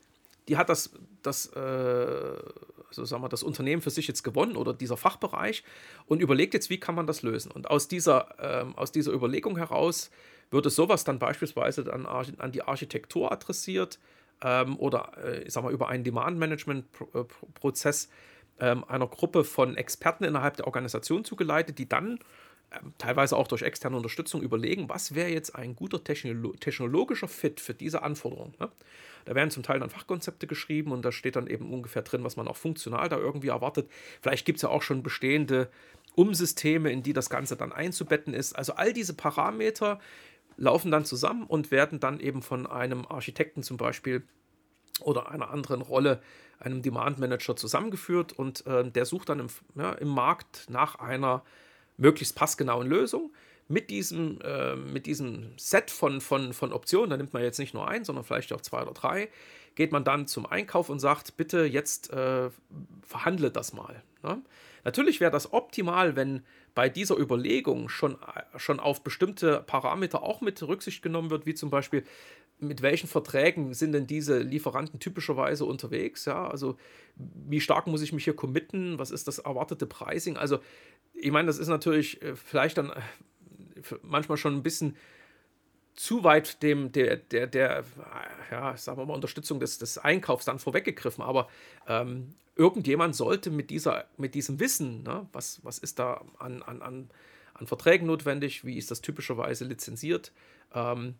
die 0.49 0.57
hat 0.57 0.69
das, 0.69 0.91
das, 1.23 1.47
äh, 1.55 2.37
so 2.91 3.05
sagen 3.05 3.23
wir, 3.23 3.29
das 3.29 3.43
Unternehmen 3.43 3.83
für 3.83 3.91
sich 3.91 4.09
jetzt 4.09 4.23
gewonnen 4.23 4.57
oder 4.57 4.73
dieser 4.73 4.97
Fachbereich 4.97 5.63
und 6.07 6.21
überlegt 6.21 6.55
jetzt, 6.55 6.71
wie 6.71 6.81
kann 6.81 6.95
man 6.95 7.07
das 7.07 7.23
lösen. 7.23 7.53
Und 7.53 7.71
aus 7.71 7.89
dieser, 7.89 8.35
ähm, 8.41 8.77
aus 8.77 8.93
dieser 8.93 9.13
Überlegung 9.13 9.57
heraus 9.57 10.11
wird 10.51 10.67
es 10.67 10.75
sowas 10.75 11.05
dann 11.05 11.19
beispielsweise 11.19 11.93
an, 11.93 12.07
an 12.07 12.53
die 12.53 12.63
Architektur 12.63 13.31
adressiert 13.31 13.99
ähm, 14.43 14.79
oder 14.79 15.13
äh, 15.23 15.43
ich 15.43 15.53
sag 15.53 15.65
mal, 15.65 15.73
über 15.73 15.89
einen 15.89 16.05
Demand-Management-Prozess 16.05 18.09
ähm, 18.61 18.85
einer 18.89 19.07
Gruppe 19.07 19.45
von 19.45 19.77
Experten 19.77 20.25
innerhalb 20.25 20.57
der 20.57 20.67
Organisation 20.67 21.25
zugeleitet, 21.25 21.79
die 21.79 21.89
dann 21.89 22.19
teilweise 22.99 23.37
auch 23.37 23.49
durch 23.49 23.63
externe 23.63 23.97
Unterstützung 23.97 24.43
überlegen, 24.43 24.89
was 24.89 25.15
wäre 25.15 25.31
jetzt 25.31 25.55
ein 25.55 25.75
guter 25.75 26.05
Technolo 26.05 26.53
technologischer 26.53 27.29
Fit 27.29 27.61
für 27.61 27.75
diese 27.75 28.03
Anforderungen. 28.03 28.55
Ne? 28.61 28.71
Da 29.25 29.35
werden 29.35 29.51
zum 29.51 29.63
Teil 29.63 29.81
dann 29.81 29.91
Fachkonzepte 29.91 30.47
geschrieben 30.47 30.93
und 30.93 31.05
da 31.05 31.13
steht 31.13 31.37
dann 31.37 31.47
eben 31.47 31.73
ungefähr 31.73 32.03
drin, 32.03 32.25
was 32.25 32.37
man 32.37 32.49
auch 32.49 32.57
funktional 32.57 33.09
da 33.09 33.17
irgendwie 33.17 33.49
erwartet. 33.49 33.91
Vielleicht 34.21 34.45
gibt 34.45 34.57
es 34.57 34.63
ja 34.63 34.69
auch 34.69 34.83
schon 34.83 35.03
bestehende 35.03 35.71
Umsysteme, 36.15 36.91
in 36.91 37.03
die 37.03 37.13
das 37.13 37.31
Ganze 37.31 37.57
dann 37.57 37.73
einzubetten 37.73 38.35
ist. 38.35 38.55
Also 38.55 38.75
all 38.75 38.93
diese 38.93 39.15
Parameter 39.15 40.01
laufen 40.57 40.91
dann 40.91 41.05
zusammen 41.05 41.45
und 41.45 41.71
werden 41.71 42.01
dann 42.01 42.21
eben 42.21 42.43
von 42.43 42.67
einem 42.67 43.07
Architekten 43.07 43.63
zum 43.63 43.77
Beispiel 43.77 44.23
oder 45.01 45.31
einer 45.31 45.51
anderen 45.51 45.81
Rolle, 45.81 46.21
einem 46.59 46.83
Demand 46.83 47.19
Manager 47.19 47.55
zusammengeführt 47.55 48.33
und 48.33 48.67
äh, 48.67 48.91
der 48.91 49.05
sucht 49.05 49.29
dann 49.29 49.39
im, 49.39 49.47
ja, 49.77 49.93
im 49.93 50.09
Markt 50.09 50.67
nach 50.69 50.97
einer 50.97 51.45
möglichst 51.99 52.35
passgenauen 52.35 52.89
Lösung. 52.89 53.33
Mit 53.71 53.91
diesem, 53.91 54.41
äh, 54.41 54.77
mit 54.77 55.05
diesem 55.05 55.53
Set 55.59 55.91
von, 55.91 56.23
von, 56.23 56.55
von 56.55 56.73
Optionen, 56.73 57.11
da 57.11 57.19
nimmt 57.19 57.35
man 57.35 57.43
jetzt 57.43 57.59
nicht 57.59 57.75
nur 57.75 57.87
ein, 57.87 58.03
sondern 58.03 58.25
vielleicht 58.25 58.51
auch 58.55 58.63
zwei 58.63 58.81
oder 58.81 58.95
drei, 58.95 59.29
geht 59.75 59.93
man 59.93 60.05
dann 60.05 60.27
zum 60.27 60.47
Einkauf 60.47 60.89
und 60.89 61.01
sagt, 61.01 61.37
bitte 61.37 61.65
jetzt 61.65 62.11
äh, 62.11 62.49
verhandle 63.03 63.51
das 63.51 63.75
mal. 63.75 64.03
Ne? 64.23 64.41
Natürlich 64.85 65.21
wäre 65.21 65.31
das 65.31 65.53
optimal, 65.53 66.17
wenn 66.17 66.43
bei 66.75 66.89
dieser 66.89 67.17
Überlegung 67.19 67.89
schon, 67.89 68.17
schon 68.57 68.81
auf 68.81 69.03
bestimmte 69.03 69.63
Parameter 69.67 70.23
auch 70.23 70.41
mit 70.41 70.63
Rücksicht 70.63 71.03
genommen 71.03 71.31
wird, 71.31 71.45
wie 71.45 71.55
zum 71.55 71.71
Beispiel, 71.71 72.05
mit 72.61 72.83
welchen 72.83 73.07
Verträgen 73.07 73.75
sind 73.75 73.93
denn 73.93 74.07
diese 74.07 74.39
Lieferanten 74.39 74.99
typischerweise 74.99 75.65
unterwegs? 75.65 76.25
Ja, 76.25 76.49
also 76.49 76.77
wie 77.15 77.61
stark 77.61 77.87
muss 77.87 78.03
ich 78.03 78.13
mich 78.13 78.25
hier 78.25 78.35
committen? 78.35 78.99
Was 78.99 79.11
ist 79.11 79.29
das 79.29 79.39
erwartete 79.39 79.87
Pricing? 79.87 80.37
Also, 80.37 80.59
ich 81.21 81.31
meine, 81.31 81.47
das 81.47 81.59
ist 81.59 81.69
natürlich 81.69 82.23
äh, 82.23 82.37
vielleicht 82.37 82.79
dann 82.79 82.91
äh, 82.91 83.01
manchmal 84.03 84.39
schon 84.39 84.55
ein 84.55 84.63
bisschen 84.63 84.97
zu 85.95 86.23
weit 86.23 86.63
dem, 86.63 86.93
der, 86.93 87.17
der, 87.17 87.49
der, 87.49 87.85
ja, 88.53 88.77
sagen 88.77 88.99
wir 88.99 89.07
mal, 89.07 89.15
Unterstützung 89.15 89.59
des, 89.59 89.79
des 89.79 89.99
Einkaufs 89.99 90.45
dann 90.45 90.61
vorweggegriffen. 90.61 91.25
Aber 91.25 91.49
ähm, 91.89 92.35
irgendjemand 92.55 93.17
sollte 93.17 93.51
mit, 93.51 93.71
dieser, 93.71 94.07
mit 94.17 94.37
diesem 94.37 94.61
Wissen, 94.61 95.03
ne, 95.03 95.29
was, 95.33 95.61
was 95.65 95.79
ist 95.79 95.99
da 95.99 96.25
an, 96.39 96.63
an, 96.63 96.83
an, 96.83 97.11
an 97.55 97.67
Verträgen 97.67 98.07
notwendig, 98.07 98.65
wie 98.65 98.79
ist 98.79 98.93
das 98.93 99.01
typischerweise 99.01 99.65
lizenziert, 99.65 100.33
ähm, 100.73 101.17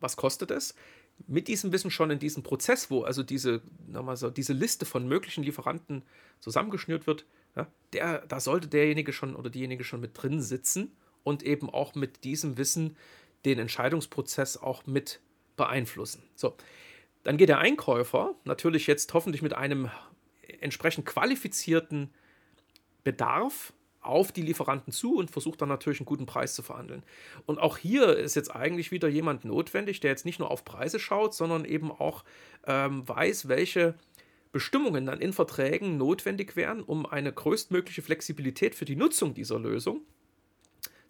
was 0.00 0.16
kostet 0.16 0.50
es, 0.50 0.74
mit 1.26 1.46
diesem 1.48 1.70
Wissen 1.72 1.90
schon 1.90 2.10
in 2.10 2.18
diesem 2.18 2.42
Prozess, 2.42 2.90
wo 2.90 3.02
also 3.02 3.22
diese, 3.22 3.60
so, 4.14 4.30
diese 4.30 4.52
Liste 4.54 4.86
von 4.86 5.06
möglichen 5.06 5.44
Lieferanten 5.44 6.02
zusammengeschnürt 6.40 7.06
wird, 7.06 7.26
ja, 7.56 7.66
der, 7.92 8.26
da 8.26 8.40
sollte 8.40 8.68
derjenige 8.68 9.12
schon 9.12 9.36
oder 9.36 9.50
diejenige 9.50 9.84
schon 9.84 10.00
mit 10.00 10.20
drin 10.20 10.40
sitzen 10.40 10.92
und 11.22 11.42
eben 11.42 11.70
auch 11.70 11.94
mit 11.94 12.24
diesem 12.24 12.58
Wissen 12.58 12.96
den 13.44 13.58
Entscheidungsprozess 13.58 14.56
auch 14.56 14.86
mit 14.86 15.20
beeinflussen. 15.56 16.22
So, 16.34 16.54
dann 17.22 17.36
geht 17.36 17.48
der 17.48 17.58
Einkäufer 17.58 18.34
natürlich 18.44 18.86
jetzt 18.86 19.12
hoffentlich 19.14 19.42
mit 19.42 19.54
einem 19.54 19.90
entsprechend 20.60 21.06
qualifizierten 21.06 22.10
Bedarf 23.02 23.72
auf 24.00 24.32
die 24.32 24.42
Lieferanten 24.42 24.92
zu 24.92 25.16
und 25.16 25.30
versucht 25.30 25.62
dann 25.62 25.68
natürlich 25.68 26.00
einen 26.00 26.06
guten 26.06 26.26
Preis 26.26 26.54
zu 26.54 26.62
verhandeln. 26.62 27.02
Und 27.46 27.58
auch 27.58 27.78
hier 27.78 28.16
ist 28.16 28.34
jetzt 28.34 28.54
eigentlich 28.54 28.90
wieder 28.90 29.08
jemand 29.08 29.44
notwendig, 29.44 30.00
der 30.00 30.10
jetzt 30.10 30.26
nicht 30.26 30.38
nur 30.38 30.50
auf 30.50 30.64
Preise 30.64 30.98
schaut, 30.98 31.34
sondern 31.34 31.64
eben 31.64 31.90
auch 31.90 32.24
ähm, 32.66 33.08
weiß, 33.08 33.48
welche 33.48 33.94
Bestimmungen 34.54 35.04
dann 35.04 35.20
in 35.20 35.32
Verträgen 35.32 35.96
notwendig 35.96 36.54
wären, 36.54 36.80
um 36.80 37.06
eine 37.06 37.32
größtmögliche 37.32 38.02
Flexibilität 38.02 38.76
für 38.76 38.84
die 38.84 38.94
Nutzung 38.94 39.34
dieser 39.34 39.58
Lösung 39.58 40.02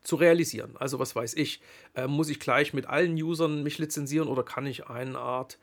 zu 0.00 0.16
realisieren. 0.16 0.78
Also 0.78 0.98
was 0.98 1.14
weiß 1.14 1.34
ich, 1.34 1.60
äh, 1.94 2.06
muss 2.06 2.30
ich 2.30 2.40
gleich 2.40 2.72
mit 2.72 2.86
allen 2.86 3.12
Usern 3.22 3.62
mich 3.62 3.76
lizenzieren 3.76 4.28
oder 4.28 4.44
kann 4.44 4.64
ich 4.64 4.86
eine 4.86 5.18
Art 5.18 5.58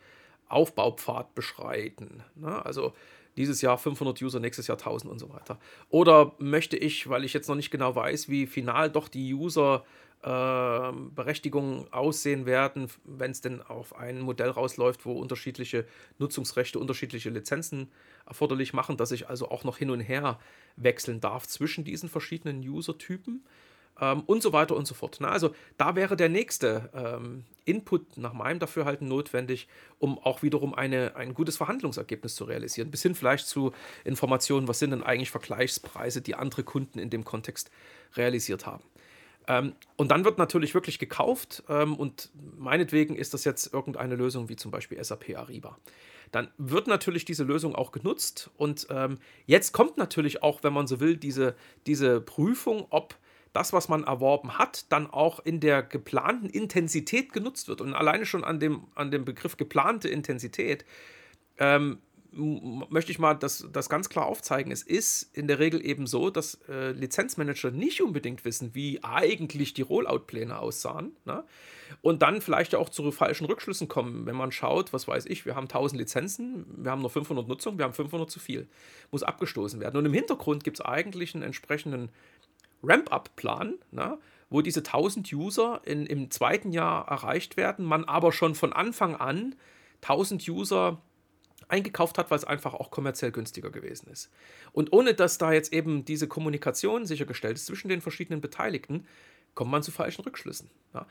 Aufbaupfad 0.48 1.34
beschreiten? 1.34 2.24
Ne? 2.36 2.64
Also 2.64 2.94
dieses 3.38 3.62
Jahr 3.62 3.78
500 3.78 4.22
User, 4.22 4.40
nächstes 4.40 4.68
Jahr 4.68 4.78
1000 4.78 5.12
und 5.12 5.20
so 5.20 5.30
weiter. 5.30 5.60
Oder 5.90 6.34
möchte 6.38 6.78
ich, 6.78 7.10
weil 7.10 7.24
ich 7.24 7.34
jetzt 7.34 7.48
noch 7.48 7.56
nicht 7.56 7.72
genau 7.72 7.96
weiß, 7.96 8.30
wie 8.30 8.48
final 8.48 8.90
doch 8.90 9.08
die 9.08 9.34
User 9.34 9.84
äh, 10.24 10.28
aussehen 11.92 12.46
werden, 12.46 12.88
wenn 13.06 13.32
es 13.32 13.42
denn 13.42 13.62
auf 13.62 13.96
ein 13.96 14.22
Modell 14.22 14.50
rausläuft, 14.50 15.06
wo 15.06 15.14
unterschiedliche 15.14 15.86
Nutzungsrechte, 16.20 16.78
unterschiedliche 16.78 17.30
Lizenzen 17.30 17.90
erforderlich 18.28 18.74
machen, 18.74 18.98
dass 18.98 19.12
ich 19.12 19.30
also 19.30 19.50
auch 19.50 19.64
noch 19.64 19.78
hin 19.78 19.90
und 19.90 20.00
her 20.00 20.40
wechseln 20.76 21.22
darf 21.22 21.48
zwischen 21.48 21.84
diesen 21.84 22.08
verschiedenen 22.08 22.60
User-Typen 22.62 23.44
ähm, 24.00 24.22
und 24.26 24.42
so 24.42 24.54
weiter 24.54 24.76
und 24.76 24.88
so 24.88 24.94
fort. 24.94 25.18
Na, 25.20 25.30
also 25.30 25.54
da 25.78 25.96
wäre 25.96 26.16
der 26.16 26.30
nächste 26.30 26.90
ähm, 26.94 27.46
Input 27.66 28.18
nach 28.18 28.34
meinem 28.34 28.60
Dafürhalten 28.60 29.08
notwendig, 29.08 29.68
um 30.00 30.18
auch 30.20 30.42
wiederum 30.42 30.74
eine, 30.74 31.16
ein 31.16 31.34
gutes 31.34 31.58
Verhandlungsergebnis 31.58 32.36
zu 32.36 32.46
realisieren, 32.46 32.92
bis 32.92 33.04
hin 33.04 33.16
vielleicht 33.16 33.48
zu 33.48 33.72
Informationen, 34.04 34.68
was 34.68 34.80
sind 34.80 34.92
denn 34.92 35.04
eigentlich 35.04 35.32
Vergleichspreise, 35.32 36.22
die 36.22 36.36
andere 36.36 36.64
Kunden 36.64 37.00
in 37.00 37.10
dem 37.10 37.24
Kontext 37.24 37.72
realisiert 38.16 38.66
haben. 38.66 38.84
Ähm, 39.48 39.74
und 39.98 40.12
dann 40.12 40.26
wird 40.26 40.38
natürlich 40.38 40.74
wirklich 40.74 41.00
gekauft 41.00 41.64
ähm, 41.70 41.96
und 41.96 42.30
meinetwegen 42.58 43.16
ist 43.16 43.34
das 43.34 43.44
jetzt 43.44 43.74
irgendeine 43.74 44.16
Lösung 44.16 44.50
wie 44.50 44.56
zum 44.56 44.72
Beispiel 44.72 45.04
SAP 45.04 45.36
Ariba. 45.36 45.78
Dann 46.32 46.50
wird 46.58 46.88
natürlich 46.88 47.26
diese 47.26 47.44
Lösung 47.44 47.76
auch 47.76 47.92
genutzt 47.92 48.50
und 48.56 48.88
ähm, 48.90 49.20
jetzt 49.46 49.74
kommt 49.74 49.98
natürlich 49.98 50.44
auch, 50.44 50.64
wenn 50.64 50.74
man 50.74 50.88
so 50.88 51.00
will, 51.00 51.18
diese, 51.18 51.56
diese 51.86 52.22
Prüfung, 52.22 52.86
ob 52.90 53.16
das, 53.53 53.74
was 53.74 53.89
man 53.89 54.03
erworben 54.03 54.58
hat, 54.58 54.91
dann 54.91 55.10
auch 55.10 55.39
in 55.39 55.60
der 55.60 55.84
geplanten 55.84 56.50
Intensität 56.50 57.34
genutzt 57.34 57.67
wird. 57.67 57.81
Und 57.81 57.93
alleine 57.93 58.25
schon 58.25 58.43
an 58.43 58.60
dem, 58.60 58.88
an 58.96 59.12
dem 59.12 59.25
Begriff 59.25 59.58
geplante 59.58 60.08
Intensität 60.08 60.86
ähm, 61.58 62.00
möchte 62.34 63.12
ich 63.12 63.20
mal 63.20 63.34
das, 63.34 63.67
das 63.74 63.89
ganz 63.89 64.08
klar 64.08 64.25
aufzeigen. 64.25 64.72
Es 64.72 64.84
ist 64.84 65.36
in 65.36 65.48
der 65.48 65.60
Regel 65.60 65.86
eben 65.86 66.08
so, 66.08 66.29
dass 66.29 66.60
äh, 66.70 66.91
Lizenzmanager 66.91 67.72
nicht 67.72 68.01
unbedingt 68.01 68.46
wissen, 68.46 68.74
wie 68.74 69.03
eigentlich 69.03 69.74
die 69.74 69.81
Rollout-Pläne 69.81 70.58
aussahen. 70.58 71.12
Ne? 71.25 71.43
Und 72.01 72.22
dann 72.22 72.41
vielleicht 72.41 72.74
auch 72.74 72.88
zu 72.88 73.12
falschen 73.12 73.46
Rückschlüssen 73.46 73.89
kommen, 73.89 74.25
wenn 74.25 74.36
man 74.36 74.53
schaut, 74.53 74.93
was 74.93 75.10
weiß 75.10 75.25
ich, 75.25 75.46
wir 75.46 75.55
haben 75.55 75.65
1000 75.65 76.00
Lizenzen, 76.00 76.65
wir 76.77 76.91
haben 76.91 77.01
nur 77.01 77.10
500 77.10 77.48
Nutzungen, 77.50 77.77
wir 77.77 77.84
haben 77.84 77.93
500 77.93 78.31
zu 78.31 78.39
viel. 78.39 78.70
Muss 79.12 79.24
abgestoßen 79.24 79.81
werden. 79.81 79.98
Und 79.98 80.05
im 80.05 80.13
Hintergrund 80.13 80.63
gibt 80.63 80.79
es 80.79 80.86
eigentlich 80.86 81.36
einen 81.36 81.43
entsprechenden 81.43 82.10
Ramp-up-Plan, 82.84 83.76
ne? 83.92 84.18
wo 84.50 84.62
diese 84.62 84.82
1000 84.82 85.32
User 85.34 85.82
in, 85.86 86.06
im 86.06 86.30
zweiten 86.30 86.72
Jahr 86.72 87.08
erreicht 87.08 87.58
werden, 87.58 87.86
man 87.86 88.04
aber 88.04 88.32
schon 88.32 88.56
von 88.56 88.74
Anfang 88.74 89.16
an 89.16 89.56
1000 90.02 90.48
User 90.48 91.02
eingekauft 91.68 92.18
hat, 92.18 92.30
weil 92.30 92.38
es 92.38 92.44
einfach 92.44 92.74
auch 92.74 92.92
kommerziell 92.92 93.32
günstiger 93.32 93.70
gewesen 93.70 94.10
ist. 94.12 94.30
Und 94.74 94.92
ohne 94.92 95.14
dass 95.14 95.38
da 95.38 95.54
jetzt 95.54 95.72
eben 95.72 96.04
diese 96.04 96.28
Kommunikation 96.28 97.06
sichergestellt 97.06 97.56
ist 97.56 97.66
zwischen 97.66 97.88
den 97.88 98.02
verschiedenen 98.02 98.42
Beteiligten, 98.42 99.08
kommt 99.56 99.72
man 99.72 99.84
zu 99.84 99.92
falschen 99.92 100.24
Rückschlüssen. 100.24 100.70
Ja. 100.94 101.08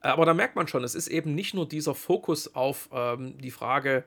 Aber 0.00 0.26
da 0.26 0.34
merkt 0.34 0.56
man 0.56 0.68
schon, 0.68 0.84
es 0.84 0.94
ist 0.94 1.08
eben 1.08 1.34
nicht 1.34 1.54
nur 1.54 1.66
dieser 1.66 1.94
Fokus 1.94 2.54
auf 2.54 2.90
ähm, 2.92 3.38
die 3.38 3.50
Frage, 3.50 4.04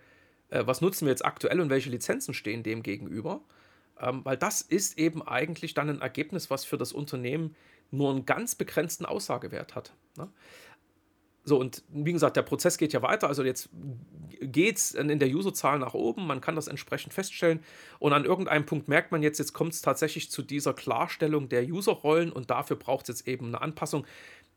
äh, 0.50 0.64
was 0.66 0.82
nutzen 0.82 1.06
wir 1.06 1.12
jetzt 1.12 1.26
aktuell 1.26 1.60
und 1.60 1.70
welche 1.70 1.90
Lizenzen 1.90 2.34
stehen 2.34 2.64
dem 2.64 2.84
gegenüber, 2.84 3.42
ähm, 4.00 4.24
weil 4.24 4.38
das 4.38 4.62
ist 4.62 4.98
eben 4.98 5.22
eigentlich 5.22 5.74
dann 5.74 5.90
ein 5.90 6.02
Ergebnis, 6.02 6.50
was 6.50 6.66
für 6.66 6.78
das 6.78 6.92
Unternehmen 6.92 7.56
nur 7.92 8.12
einen 8.12 8.26
ganz 8.26 8.56
begrenzten 8.56 9.06
Aussagewert 9.06 9.76
hat. 9.76 9.94
Ne? 10.18 10.30
So, 11.48 11.60
und 11.60 11.84
wie 11.90 12.12
gesagt, 12.12 12.38
der 12.38 12.42
Prozess 12.42 12.78
geht 12.80 12.92
ja 12.92 13.04
weiter. 13.04 13.28
Also 13.28 13.44
jetzt 13.44 13.70
geht 14.42 14.78
es 14.78 14.92
in 14.94 15.20
der 15.20 15.30
Userzahl 15.30 15.78
nach 15.78 15.94
oben, 15.94 16.26
man 16.26 16.42
kann 16.42 16.56
das 16.56 16.68
entsprechend 16.68 17.14
feststellen. 17.14 17.60
Und 18.00 18.14
an 18.14 18.26
irgendeinem 18.26 18.66
Punkt 18.66 18.88
merkt 18.88 19.12
man 19.12 19.22
jetzt, 19.22 19.38
jetzt 19.38 19.54
kommt 19.54 19.74
es 19.74 19.82
tatsächlich 19.82 20.32
zu 20.32 20.42
dieser 20.42 20.74
Klarstellung 20.74 21.48
der 21.48 21.64
Userrollen 21.64 22.32
und 22.32 22.50
dafür 22.50 22.78
braucht 22.78 23.08
es 23.08 23.20
jetzt 23.20 23.28
eben 23.28 23.48
eine 23.48 23.62
Anpassung. 23.62 24.08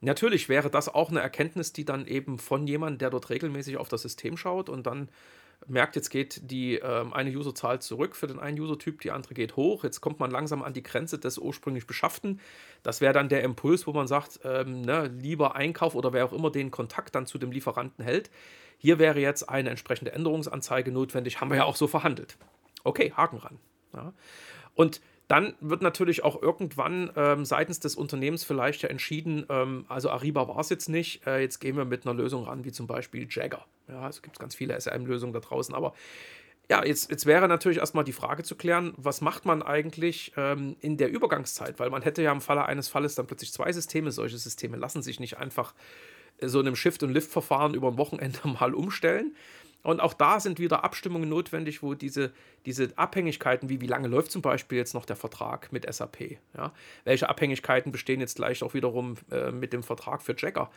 Natürlich 0.00 0.48
wäre 0.48 0.70
das 0.70 0.88
auch 0.88 1.10
eine 1.10 1.20
Erkenntnis, 1.20 1.74
die 1.74 1.84
dann 1.84 2.06
eben 2.06 2.38
von 2.38 2.66
jemandem, 2.66 2.98
der 2.98 3.10
dort 3.10 3.28
regelmäßig 3.28 3.76
auf 3.76 3.88
das 3.88 4.02
System 4.02 4.38
schaut 4.38 4.70
und 4.70 4.86
dann 4.86 5.10
merkt, 5.66 5.96
jetzt 5.96 6.10
geht 6.10 6.50
die 6.50 6.76
ähm, 6.76 7.12
eine 7.12 7.30
Userzahl 7.30 7.80
zurück 7.80 8.16
für 8.16 8.26
den 8.26 8.38
einen 8.38 8.58
Usertyp, 8.58 9.00
die 9.00 9.10
andere 9.10 9.34
geht 9.34 9.56
hoch. 9.56 9.84
Jetzt 9.84 10.00
kommt 10.00 10.20
man 10.20 10.30
langsam 10.30 10.62
an 10.62 10.72
die 10.72 10.82
Grenze 10.82 11.18
des 11.18 11.38
ursprünglich 11.38 11.86
Beschafften. 11.86 12.40
Das 12.82 13.00
wäre 13.00 13.12
dann 13.12 13.28
der 13.28 13.42
Impuls, 13.42 13.86
wo 13.86 13.92
man 13.92 14.06
sagt, 14.06 14.40
ähm, 14.44 14.82
ne, 14.82 15.08
lieber 15.08 15.56
Einkauf 15.56 15.94
oder 15.94 16.12
wer 16.12 16.24
auch 16.24 16.32
immer 16.32 16.50
den 16.50 16.70
Kontakt 16.70 17.14
dann 17.14 17.26
zu 17.26 17.38
dem 17.38 17.50
Lieferanten 17.50 18.04
hält. 18.04 18.30
Hier 18.78 18.98
wäre 18.98 19.18
jetzt 19.18 19.48
eine 19.48 19.70
entsprechende 19.70 20.12
Änderungsanzeige 20.12 20.92
notwendig. 20.92 21.40
Haben 21.40 21.50
wir 21.50 21.58
ja 21.58 21.64
auch 21.64 21.76
so 21.76 21.88
verhandelt. 21.88 22.38
Okay, 22.84 23.12
Haken 23.16 23.38
ran. 23.38 23.58
Ja. 23.92 24.12
Und 24.74 25.00
dann 25.28 25.54
wird 25.60 25.82
natürlich 25.82 26.24
auch 26.24 26.40
irgendwann 26.40 27.10
ähm, 27.14 27.44
seitens 27.44 27.80
des 27.80 27.94
Unternehmens 27.94 28.44
vielleicht 28.44 28.82
ja 28.82 28.88
entschieden, 28.88 29.46
ähm, 29.50 29.84
also 29.88 30.10
Ariba 30.10 30.48
war 30.48 30.58
es 30.58 30.70
jetzt 30.70 30.88
nicht, 30.88 31.26
äh, 31.26 31.40
jetzt 31.40 31.58
gehen 31.60 31.76
wir 31.76 31.84
mit 31.84 32.06
einer 32.06 32.14
Lösung 32.14 32.44
ran, 32.44 32.64
wie 32.64 32.72
zum 32.72 32.86
Beispiel 32.86 33.28
Jagger. 33.30 33.64
Ja, 33.88 34.00
also 34.00 34.22
gibt 34.22 34.38
ganz 34.38 34.54
viele 34.54 34.78
SM-Lösungen 34.80 35.34
da 35.34 35.40
draußen, 35.40 35.74
aber 35.74 35.92
ja, 36.70 36.84
jetzt, 36.84 37.10
jetzt 37.10 37.24
wäre 37.24 37.48
natürlich 37.48 37.78
erstmal 37.78 38.04
die 38.04 38.12
Frage 38.12 38.42
zu 38.42 38.54
klären, 38.54 38.92
was 38.96 39.20
macht 39.20 39.46
man 39.46 39.62
eigentlich 39.62 40.32
ähm, 40.36 40.76
in 40.80 40.96
der 40.96 41.10
Übergangszeit? 41.10 41.78
Weil 41.78 41.88
man 41.88 42.02
hätte 42.02 42.22
ja 42.22 42.32
im 42.32 42.42
Falle 42.42 42.66
eines 42.66 42.88
Falles 42.88 43.14
dann 43.14 43.26
plötzlich 43.26 43.52
zwei 43.52 43.72
Systeme. 43.72 44.10
Solche 44.12 44.36
Systeme 44.36 44.76
lassen 44.76 45.02
sich 45.02 45.18
nicht 45.18 45.38
einfach 45.38 45.74
so 46.42 46.60
einem 46.60 46.76
Shift- 46.76 47.02
und 47.02 47.12
Lift-Verfahren 47.12 47.74
über 47.74 47.88
ein 47.88 47.98
Wochenende 47.98 48.38
mal 48.60 48.74
umstellen. 48.74 49.34
Und 49.82 50.00
auch 50.00 50.12
da 50.12 50.40
sind 50.40 50.58
wieder 50.58 50.84
Abstimmungen 50.84 51.28
notwendig, 51.28 51.82
wo 51.82 51.94
diese, 51.94 52.32
diese 52.66 52.90
Abhängigkeiten, 52.96 53.68
wie 53.68 53.80
wie 53.80 53.86
lange 53.86 54.08
läuft 54.08 54.32
zum 54.32 54.42
Beispiel 54.42 54.76
jetzt 54.76 54.92
noch 54.94 55.04
der 55.04 55.16
Vertrag 55.16 55.72
mit 55.72 55.92
SAP? 55.92 56.38
Ja? 56.56 56.72
Welche 57.04 57.28
Abhängigkeiten 57.28 57.92
bestehen 57.92 58.20
jetzt 58.20 58.36
gleich 58.36 58.62
auch 58.62 58.74
wiederum 58.74 59.14
äh, 59.30 59.50
mit 59.50 59.72
dem 59.72 59.82
Vertrag 59.82 60.22
für 60.22 60.34
Jacker? 60.36 60.70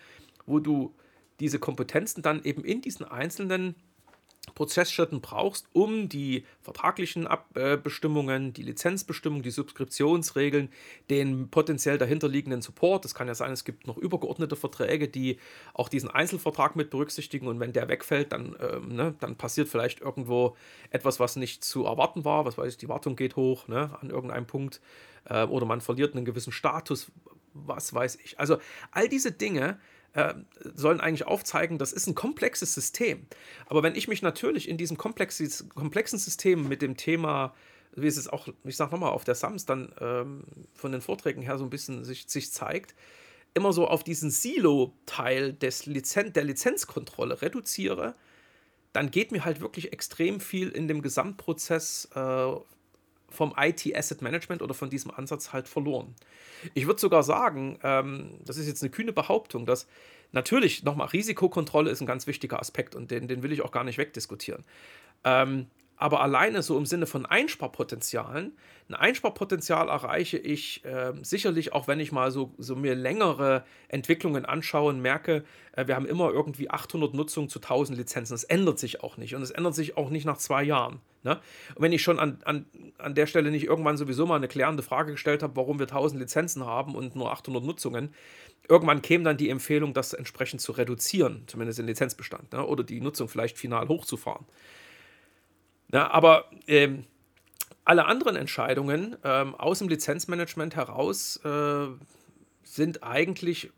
Wo 0.46 0.60
du 0.60 0.94
diese 1.40 1.60
Kompetenzen 1.60 2.22
dann 2.22 2.44
eben 2.44 2.64
in 2.64 2.82
diesen 2.82 3.06
einzelnen 3.06 3.76
Prozessschritten 4.56 5.22
brauchst, 5.22 5.68
um 5.72 6.10
die 6.10 6.46
vertraglichen 6.62 7.28
Bestimmungen, 7.84 8.54
die 8.54 8.64
Lizenzbestimmungen, 8.64 9.44
die 9.44 9.52
Subskriptionsregeln, 9.52 10.70
den 11.10 11.50
potenziell 11.50 11.98
dahinterliegenden 11.98 12.62
Support. 12.62 13.06
Es 13.06 13.14
kann 13.14 13.28
ja 13.28 13.36
sein, 13.36 13.52
es 13.52 13.64
gibt 13.64 13.86
noch 13.86 13.98
übergeordnete 13.98 14.56
Verträge, 14.56 15.08
die 15.08 15.38
auch 15.74 15.90
diesen 15.90 16.10
Einzelvertrag 16.10 16.76
mit 16.76 16.90
berücksichtigen 16.90 17.48
und 17.48 17.60
wenn 17.60 17.72
der 17.72 17.88
wegfällt, 17.88 18.32
dann, 18.32 18.56
ähm, 18.60 18.96
ne, 18.96 19.16
dann 19.20 19.36
passiert 19.36 19.68
vielleicht 19.68 20.02
irgendwo 20.02 20.56
etwas, 20.90 21.20
was 21.20 21.36
nicht 21.36 21.64
zu 21.64 21.86
erwarten 21.86 22.26
war. 22.26 22.44
Was 22.46 22.58
weiß 22.58 22.74
ich, 22.74 22.78
die 22.78 22.90
Wartung 22.90 23.16
geht 23.16 23.36
hoch 23.36 23.68
ne, 23.68 23.96
an 24.02 24.10
irgendeinem 24.10 24.48
Punkt 24.48 24.82
äh, 25.26 25.44
oder 25.44 25.66
man 25.66 25.82
verliert 25.82 26.16
einen 26.16 26.26
gewissen 26.26 26.52
Status, 26.52 27.12
was 27.54 27.94
weiß 27.94 28.18
ich. 28.24 28.40
Also 28.40 28.58
all 28.92 29.08
diese 29.08 29.32
Dinge 29.32 29.80
äh, 30.14 30.34
sollen 30.76 31.00
eigentlich 31.00 31.26
aufzeigen, 31.26 31.78
das 31.78 31.94
ist 31.94 32.08
ein 32.08 32.16
komplexes 32.16 32.74
System. 32.74 33.26
Aber 33.68 33.84
wenn 33.84 33.96
ich 33.96 34.08
mich 34.08 34.22
natürlich 34.22 34.68
in 34.68 34.78
diesem 34.78 34.98
komplexen 34.98 36.20
System 36.20 36.68
mit 36.68 36.82
dem 36.82 36.98
Thema, 36.98 37.54
wie 37.96 38.08
es 38.08 38.28
auch, 38.28 38.48
ich 38.64 38.76
sage 38.76 38.92
nochmal, 38.92 39.12
auf 39.12 39.24
der 39.24 39.36
SAMS 39.36 39.66
dann 39.66 39.94
ähm, 40.00 40.44
von 40.74 40.92
den 40.92 41.02
Vorträgen 41.02 41.42
her 41.42 41.58
so 41.58 41.64
ein 41.64 41.70
bisschen 41.70 42.04
sich, 42.04 42.26
sich 42.28 42.52
zeigt, 42.52 42.96
immer 43.54 43.74
so 43.74 43.88
auf 43.88 44.04
diesen 44.04 44.32
Silo-Teil 44.32 45.58
Lizen 45.86 46.34
der 46.34 46.44
Lizenzkontrolle 46.44 47.42
reduziere, 47.42 48.16
dann 48.94 49.12
geht 49.12 49.32
mir 49.32 49.46
halt 49.46 49.62
wirklich 49.62 49.94
extrem 49.94 50.40
viel 50.40 50.70
in 50.70 50.88
dem 50.88 51.02
Gesamtprozess 51.02 52.10
äh, 52.16 52.52
vom 53.32 53.54
IT 53.58 53.96
Asset 53.96 54.22
Management 54.22 54.62
oder 54.62 54.74
von 54.74 54.90
diesem 54.90 55.12
Ansatz 55.12 55.54
halt 55.54 55.68
verloren. 55.68 56.16
Ich 56.74 56.88
würde 56.88 57.00
sogar 57.00 57.24
sagen, 57.24 57.80
ähm, 57.84 58.40
das 58.46 58.58
ist 58.58 58.68
jetzt 58.68 58.84
eine 58.84 58.92
kühne 58.92 59.14
Behauptung, 59.14 59.66
dass 59.66 59.88
natürlich 60.32 60.84
nochmal 60.84 61.08
Risikokontrolle 61.08 61.90
ist 61.90 62.02
ein 62.02 62.08
ganz 62.08 62.28
wichtiger 62.28 62.60
Aspekt 62.60 62.96
und 62.96 63.12
den, 63.12 63.28
den 63.28 63.44
will 63.44 63.52
ich 63.52 63.62
auch 63.62 63.72
gar 63.72 63.84
nicht 63.84 63.98
wegdiskutieren. 63.98 64.64
Ähm, 65.24 65.68
aber 66.02 66.22
alleine 66.22 66.64
so 66.64 66.80
im 66.80 66.88
Sinne 66.88 67.06
von 67.06 67.28
Einsparpotenzialen, 67.28 68.58
ein 68.90 68.96
Einsparpotenzial 68.96 69.88
erreiche 69.88 70.40
ich 70.40 70.84
äh, 70.84 71.14
sicherlich 71.22 71.74
auch, 71.74 71.88
wenn 71.88 72.00
ich 72.00 72.12
mal 72.12 72.32
so, 72.32 72.56
so 72.58 72.76
mir 72.76 72.96
längere 72.96 73.64
Entwicklungen 73.88 74.44
anschaue 74.44 74.90
und 74.90 75.02
merke, 75.02 75.44
äh, 75.74 75.86
wir 75.86 75.96
haben 75.96 76.08
immer 76.08 76.32
irgendwie 76.32 76.72
800 76.72 77.14
Nutzungen 77.14 77.50
zu 77.50 77.60
1000 77.60 78.00
Lizenzen. 78.00 78.34
Das 78.34 78.44
ändert 78.44 78.80
sich 78.80 79.04
auch 79.04 79.18
nicht 79.18 79.36
und 79.36 79.44
es 79.44 79.52
ändert 79.52 79.76
sich 79.76 79.96
auch 79.96 80.10
nicht 80.10 80.26
nach 80.26 80.38
zwei 80.38 80.64
Jahren. 80.64 81.02
Ne? 81.22 81.40
Und 81.76 81.84
wenn 81.84 81.92
ich 81.92 82.02
schon 82.02 82.18
an, 82.18 82.40
an, 82.46 82.66
an 82.98 83.14
der 83.14 83.28
Stelle 83.28 83.52
nicht 83.52 83.66
irgendwann 83.66 83.96
sowieso 83.96 84.26
mal 84.26 84.38
eine 84.38 84.48
klärende 84.48 84.82
Frage 84.82 85.12
gestellt 85.12 85.44
habe, 85.44 85.56
warum 85.56 85.78
wir 85.78 85.86
1000 85.86 86.20
Lizenzen 86.20 86.66
haben 86.66 86.96
und 86.96 87.16
nur 87.16 87.32
800 87.32 87.64
Nutzungen, 87.64 88.12
irgendwann 88.68 89.04
käme 89.04 89.24
dann 89.24 89.38
die 89.38 89.50
Empfehlung, 89.50 89.94
das 89.94 90.14
entsprechend 90.14 90.62
zu 90.62 90.72
reduzieren, 90.72 91.44
zumindest 91.46 91.78
den 91.78 91.86
Lizenzbestand, 91.86 92.54
ne? 92.54 92.66
oder 92.66 92.84
die 92.84 93.02
Nutzung 93.02 93.30
vielleicht 93.30 93.60
final 93.60 93.88
hochzufahren. 93.88 94.48
Ja, 95.92 96.10
aber 96.12 96.46
ähm, 96.68 97.06
alle 97.84 98.06
anderen 98.06 98.36
Entscheidungen 98.36 99.18
ähm, 99.24 99.56
aus 99.56 99.80
dem 99.80 99.90
Lizenzmanagement 99.90 100.76
heraus 100.76 101.38
äh, 101.44 101.88
sind 102.64 103.04
eigentlich 103.04 103.72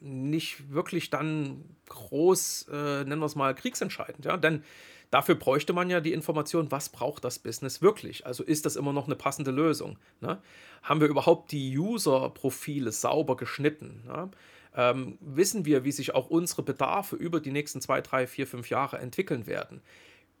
nicht 0.00 0.72
wirklich 0.72 1.10
dann 1.10 1.64
groß, 1.88 2.68
äh, 2.72 3.04
nennen 3.04 3.20
wir 3.20 3.26
es 3.26 3.34
mal, 3.34 3.54
kriegsentscheidend. 3.54 4.24
Ja? 4.24 4.36
Denn 4.36 4.64
dafür 5.10 5.34
bräuchte 5.34 5.72
man 5.72 5.90
ja 5.90 6.00
die 6.00 6.12
Information, 6.12 6.70
was 6.70 6.88
braucht 6.88 7.24
das 7.24 7.38
Business 7.38 7.82
wirklich? 7.82 8.24
Also 8.26 8.42
ist 8.42 8.64
das 8.64 8.76
immer 8.76 8.92
noch 8.92 9.06
eine 9.06 9.16
passende 9.16 9.50
Lösung? 9.50 9.98
Ne? 10.20 10.40
Haben 10.82 11.00
wir 11.00 11.08
überhaupt 11.08 11.52
die 11.52 11.76
User-Profile 11.76 12.92
sauber 12.92 13.36
geschnitten? 13.36 14.02
Ne? 14.06 14.30
Ähm, 14.74 15.18
wissen 15.20 15.64
wir, 15.66 15.84
wie 15.84 15.92
sich 15.92 16.14
auch 16.14 16.30
unsere 16.30 16.62
Bedarfe 16.62 17.16
über 17.16 17.40
die 17.40 17.50
nächsten 17.50 17.80
zwei, 17.80 18.00
drei, 18.00 18.26
vier, 18.26 18.46
fünf 18.46 18.70
Jahre 18.70 18.98
entwickeln 18.98 19.46
werden? 19.46 19.82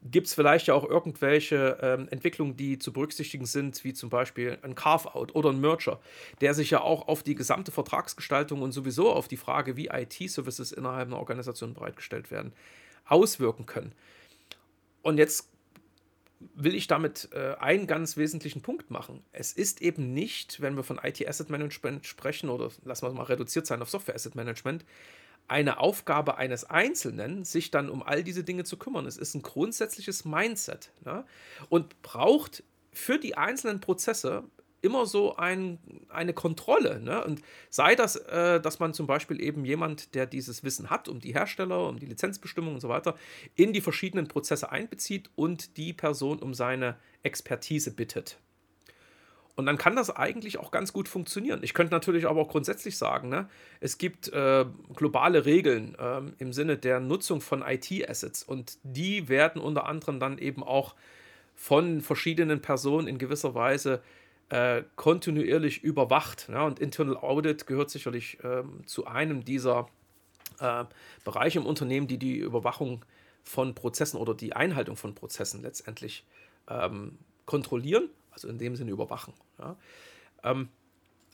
Gibt 0.02 0.28
es 0.28 0.34
vielleicht 0.34 0.68
ja 0.68 0.74
auch 0.74 0.88
irgendwelche 0.88 1.78
ähm, 1.82 2.08
Entwicklungen, 2.10 2.56
die 2.56 2.78
zu 2.78 2.92
berücksichtigen 2.92 3.44
sind, 3.44 3.84
wie 3.84 3.92
zum 3.92 4.08
Beispiel 4.08 4.58
ein 4.62 4.74
Carve-out 4.74 5.34
oder 5.34 5.50
ein 5.50 5.60
Merger, 5.60 6.00
der 6.40 6.54
sich 6.54 6.70
ja 6.70 6.80
auch 6.80 7.06
auf 7.08 7.22
die 7.22 7.34
gesamte 7.34 7.70
Vertragsgestaltung 7.70 8.62
und 8.62 8.72
sowieso 8.72 9.12
auf 9.12 9.28
die 9.28 9.36
Frage, 9.36 9.76
wie 9.76 9.88
IT-Services 9.88 10.72
innerhalb 10.72 11.08
einer 11.08 11.18
Organisation 11.18 11.74
bereitgestellt 11.74 12.30
werden, 12.30 12.52
auswirken 13.04 13.66
können. 13.66 13.92
Und 15.02 15.18
jetzt 15.18 15.50
will 16.54 16.74
ich 16.74 16.86
damit 16.86 17.28
äh, 17.32 17.54
einen 17.58 17.86
ganz 17.86 18.16
wesentlichen 18.16 18.62
Punkt 18.62 18.90
machen. 18.90 19.22
Es 19.32 19.52
ist 19.52 19.82
eben 19.82 20.14
nicht, 20.14 20.60
wenn 20.60 20.76
wir 20.76 20.82
von 20.82 20.98
IT 21.02 21.26
Asset 21.26 21.50
Management 21.50 22.06
sprechen 22.06 22.48
oder 22.48 22.70
lassen 22.84 23.02
wir 23.04 23.08
es 23.08 23.14
mal 23.14 23.24
reduziert 23.24 23.66
sein 23.66 23.82
auf 23.82 23.90
Software 23.90 24.14
Asset 24.14 24.34
Management, 24.34 24.84
eine 25.50 25.80
Aufgabe 25.80 26.38
eines 26.38 26.64
Einzelnen, 26.64 27.44
sich 27.44 27.72
dann 27.72 27.90
um 27.90 28.02
all 28.04 28.22
diese 28.22 28.44
Dinge 28.44 28.62
zu 28.62 28.76
kümmern. 28.76 29.06
Es 29.06 29.16
ist 29.16 29.34
ein 29.34 29.42
grundsätzliches 29.42 30.24
Mindset 30.24 30.92
ne? 31.04 31.24
und 31.68 32.00
braucht 32.02 32.62
für 32.92 33.18
die 33.18 33.36
einzelnen 33.36 33.80
Prozesse 33.80 34.44
immer 34.80 35.06
so 35.06 35.36
ein, 35.36 35.78
eine 36.08 36.32
Kontrolle. 36.32 37.00
Ne? 37.00 37.22
Und 37.24 37.42
sei 37.68 37.96
das, 37.96 38.16
äh, 38.16 38.60
dass 38.60 38.78
man 38.78 38.94
zum 38.94 39.08
Beispiel 39.08 39.42
eben 39.42 39.64
jemand, 39.64 40.14
der 40.14 40.26
dieses 40.26 40.62
Wissen 40.62 40.88
hat, 40.88 41.08
um 41.08 41.18
die 41.18 41.34
Hersteller, 41.34 41.88
um 41.88 41.98
die 41.98 42.06
Lizenzbestimmungen 42.06 42.76
und 42.76 42.80
so 42.80 42.88
weiter, 42.88 43.16
in 43.56 43.72
die 43.72 43.80
verschiedenen 43.80 44.28
Prozesse 44.28 44.70
einbezieht 44.70 45.30
und 45.34 45.76
die 45.76 45.92
Person 45.92 46.38
um 46.38 46.54
seine 46.54 46.96
Expertise 47.24 47.90
bittet. 47.90 48.38
Und 49.60 49.66
dann 49.66 49.78
kann 49.78 49.94
das 49.94 50.08
eigentlich 50.08 50.58
auch 50.58 50.70
ganz 50.70 50.92
gut 50.92 51.06
funktionieren. 51.06 51.60
Ich 51.62 51.74
könnte 51.74 51.92
natürlich 51.92 52.26
aber 52.26 52.40
auch 52.40 52.48
grundsätzlich 52.48 52.96
sagen, 52.96 53.28
ne, 53.28 53.48
es 53.80 53.98
gibt 53.98 54.32
äh, 54.32 54.64
globale 54.96 55.44
Regeln 55.44 55.94
äh, 55.98 56.22
im 56.38 56.52
Sinne 56.54 56.78
der 56.78 56.98
Nutzung 56.98 57.42
von 57.42 57.62
IT-Assets 57.62 58.42
und 58.42 58.78
die 58.82 59.28
werden 59.28 59.60
unter 59.60 59.86
anderem 59.86 60.18
dann 60.18 60.38
eben 60.38 60.62
auch 60.62 60.94
von 61.54 62.00
verschiedenen 62.00 62.62
Personen 62.62 63.06
in 63.06 63.18
gewisser 63.18 63.54
Weise 63.54 64.00
äh, 64.48 64.82
kontinuierlich 64.96 65.84
überwacht. 65.84 66.48
Ja, 66.50 66.64
und 66.64 66.78
Internal 66.78 67.18
Audit 67.18 67.66
gehört 67.66 67.90
sicherlich 67.90 68.38
ähm, 68.42 68.86
zu 68.86 69.06
einem 69.06 69.44
dieser 69.44 69.88
äh, 70.58 70.84
Bereiche 71.22 71.58
im 71.58 71.66
Unternehmen, 71.66 72.06
die 72.06 72.16
die 72.16 72.38
Überwachung 72.38 73.04
von 73.44 73.74
Prozessen 73.74 74.16
oder 74.16 74.32
die 74.32 74.54
Einhaltung 74.54 74.96
von 74.96 75.14
Prozessen 75.14 75.60
letztendlich 75.60 76.24
ähm, 76.66 77.18
kontrollieren, 77.44 78.08
also 78.30 78.48
in 78.48 78.56
dem 78.56 78.74
Sinne 78.74 78.90
überwachen. 78.90 79.34
Ja. 79.60 79.76
Ähm, 80.42 80.68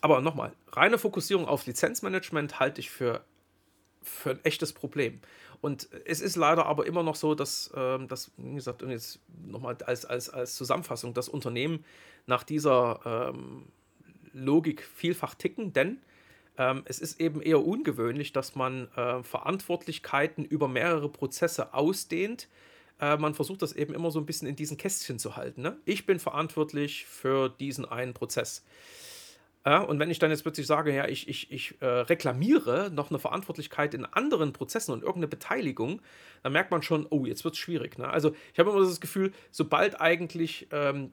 aber 0.00 0.20
nochmal, 0.20 0.52
reine 0.72 0.98
Fokussierung 0.98 1.46
auf 1.46 1.66
Lizenzmanagement 1.66 2.60
halte 2.60 2.80
ich 2.80 2.90
für, 2.90 3.24
für 4.02 4.30
ein 4.30 4.44
echtes 4.44 4.72
Problem. 4.72 5.20
Und 5.60 5.88
es 6.04 6.20
ist 6.20 6.36
leider 6.36 6.66
aber 6.66 6.86
immer 6.86 7.02
noch 7.02 7.16
so, 7.16 7.34
dass, 7.34 7.72
ähm, 7.74 8.08
dass 8.08 8.30
wie 8.36 8.54
gesagt, 8.54 8.82
und 8.82 8.90
jetzt 8.90 9.20
nochmal 9.46 9.76
als, 9.86 10.04
als, 10.04 10.28
als 10.30 10.54
Zusammenfassung, 10.54 11.14
das 11.14 11.28
Unternehmen 11.28 11.84
nach 12.26 12.42
dieser 12.42 13.32
ähm, 13.34 13.66
Logik 14.32 14.82
vielfach 14.82 15.34
ticken, 15.34 15.72
denn 15.72 15.98
ähm, 16.58 16.82
es 16.86 17.00
ist 17.00 17.20
eben 17.20 17.42
eher 17.42 17.64
ungewöhnlich, 17.64 18.32
dass 18.32 18.54
man 18.54 18.88
äh, 18.96 19.22
Verantwortlichkeiten 19.22 20.44
über 20.44 20.68
mehrere 20.68 21.08
Prozesse 21.08 21.74
ausdehnt. 21.74 22.48
Äh, 23.00 23.16
man 23.16 23.34
versucht 23.34 23.62
das 23.62 23.72
eben 23.72 23.94
immer 23.94 24.10
so 24.10 24.18
ein 24.18 24.26
bisschen 24.26 24.48
in 24.48 24.56
diesen 24.56 24.76
Kästchen 24.76 25.18
zu 25.18 25.36
halten. 25.36 25.62
Ne? 25.62 25.76
Ich 25.84 26.06
bin 26.06 26.18
verantwortlich 26.18 27.06
für 27.06 27.48
diesen 27.48 27.84
einen 27.84 28.14
Prozess. 28.14 28.64
Ja, 29.66 29.80
und 29.80 29.98
wenn 29.98 30.10
ich 30.12 30.20
dann 30.20 30.30
jetzt 30.30 30.42
plötzlich 30.42 30.66
sage, 30.68 30.94
ja, 30.94 31.08
ich, 31.08 31.28
ich, 31.28 31.50
ich 31.50 31.82
äh, 31.82 31.86
reklamiere 31.86 32.88
noch 32.92 33.10
eine 33.10 33.18
Verantwortlichkeit 33.18 33.94
in 33.94 34.04
anderen 34.04 34.52
Prozessen 34.52 34.92
und 34.92 35.00
irgendeine 35.00 35.26
Beteiligung, 35.26 36.00
dann 36.44 36.52
merkt 36.52 36.70
man 36.70 36.82
schon, 36.82 37.04
oh, 37.10 37.26
jetzt 37.26 37.42
wird 37.42 37.54
es 37.54 37.60
schwierig. 37.60 37.98
Ne? 37.98 38.08
Also 38.08 38.32
ich 38.52 38.60
habe 38.60 38.70
immer 38.70 38.78
das 38.78 39.00
Gefühl, 39.00 39.32
sobald 39.50 40.00
eigentlich 40.00 40.68
ähm, 40.70 41.12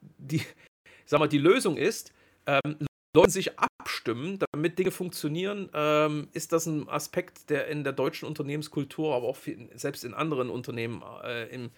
die, 0.00 0.40
sag 1.04 1.20
mal, 1.20 1.28
die 1.28 1.38
Lösung 1.38 1.76
ist, 1.76 2.14
ähm, 2.46 2.78
Leute 3.16 3.30
sich 3.30 3.58
abstimmen, 3.58 4.38
damit 4.52 4.78
Dinge 4.78 4.90
funktionieren, 4.90 5.70
ähm, 5.72 6.28
ist 6.32 6.52
das 6.52 6.66
ein 6.66 6.88
Aspekt, 6.88 7.50
der 7.50 7.66
in 7.68 7.82
der 7.82 7.94
deutschen 7.94 8.28
Unternehmenskultur, 8.28 9.14
aber 9.14 9.26
auch 9.26 9.36
viel, 9.36 9.68
selbst 9.74 10.04
in 10.04 10.12
anderen 10.14 10.50
Unternehmen, 10.50 11.02
äh, 11.24 11.48
in, 11.48 11.70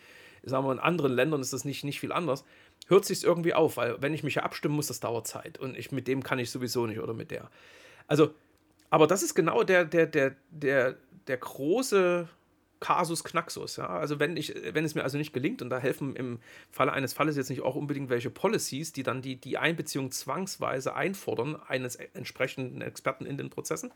sagen 0.43 0.67
wir, 0.67 0.73
in 0.73 0.81
anderen 0.81 1.13
Ländern 1.13 1.41
ist 1.41 1.53
das 1.53 1.65
nicht, 1.65 1.85
nicht 1.85 2.01
viel 2.01 2.13
anders, 2.13 2.45
hört 2.89 3.05
sich 3.05 3.23
irgendwie 3.23 3.55
auf, 3.55 3.77
weil 3.77 4.03
wenn 4.03 4.15
ich 4.15 4.25
mich 4.25 4.35
ja 4.35 4.43
abstimmen 4.43 4.75
muss, 4.75 4.89
das 4.89 5.01
dauert 5.01 5.27
Zeit 5.29 5.59
und 5.59 5.77
ich, 5.77 5.93
mit 5.93 6.09
dem 6.09 6.23
kann 6.23 6.41
ich 6.41 6.51
sowieso 6.51 6.87
nicht 6.87 6.99
oder 6.99 7.15
mit 7.15 7.31
der. 7.31 7.51
Also, 8.09 8.35
aber 8.91 9.07
das 9.07 9.23
ist 9.23 9.35
genau 9.35 9.63
der, 9.63 9.85
der, 9.85 10.07
der, 10.07 10.35
der, 10.51 10.97
der 11.29 11.37
große 11.37 12.29
Kasus 12.81 13.25
Knaxus. 13.25 13.77
Ja? 13.77 13.89
Also 13.89 14.21
wenn, 14.21 14.37
ich, 14.37 14.55
wenn 14.73 14.85
es 14.85 14.95
mir 14.95 15.03
also 15.03 15.19
nicht 15.19 15.33
gelingt, 15.33 15.63
und 15.63 15.71
da 15.71 15.79
helfen 15.79 16.17
im 16.17 16.39
Falle 16.71 16.93
eines 16.93 17.13
Falles 17.13 17.37
jetzt 17.37 17.51
nicht 17.51 17.63
auch 17.63 17.75
unbedingt 17.75 18.11
welche 18.11 18.31
Policies, 18.31 18.93
die 18.93 19.03
dann 19.03 19.23
die, 19.23 19.37
die 19.37 19.59
Einbeziehung 19.59 20.11
zwangsweise 20.11 20.95
einfordern, 20.95 21.57
eines 21.67 21.97
entsprechenden 21.97 22.81
Experten 22.83 23.27
in 23.27 23.37
den 23.37 23.51
Prozessen. 23.51 23.93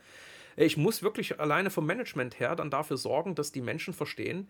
Ich 0.57 0.77
muss 0.77 1.03
wirklich 1.03 1.41
alleine 1.41 1.71
vom 1.71 1.87
Management 1.87 2.39
her 2.39 2.57
dann 2.57 2.71
dafür 2.71 2.97
sorgen, 2.97 3.35
dass 3.35 3.53
die 3.53 3.63
Menschen 3.63 3.95
verstehen, 3.95 4.49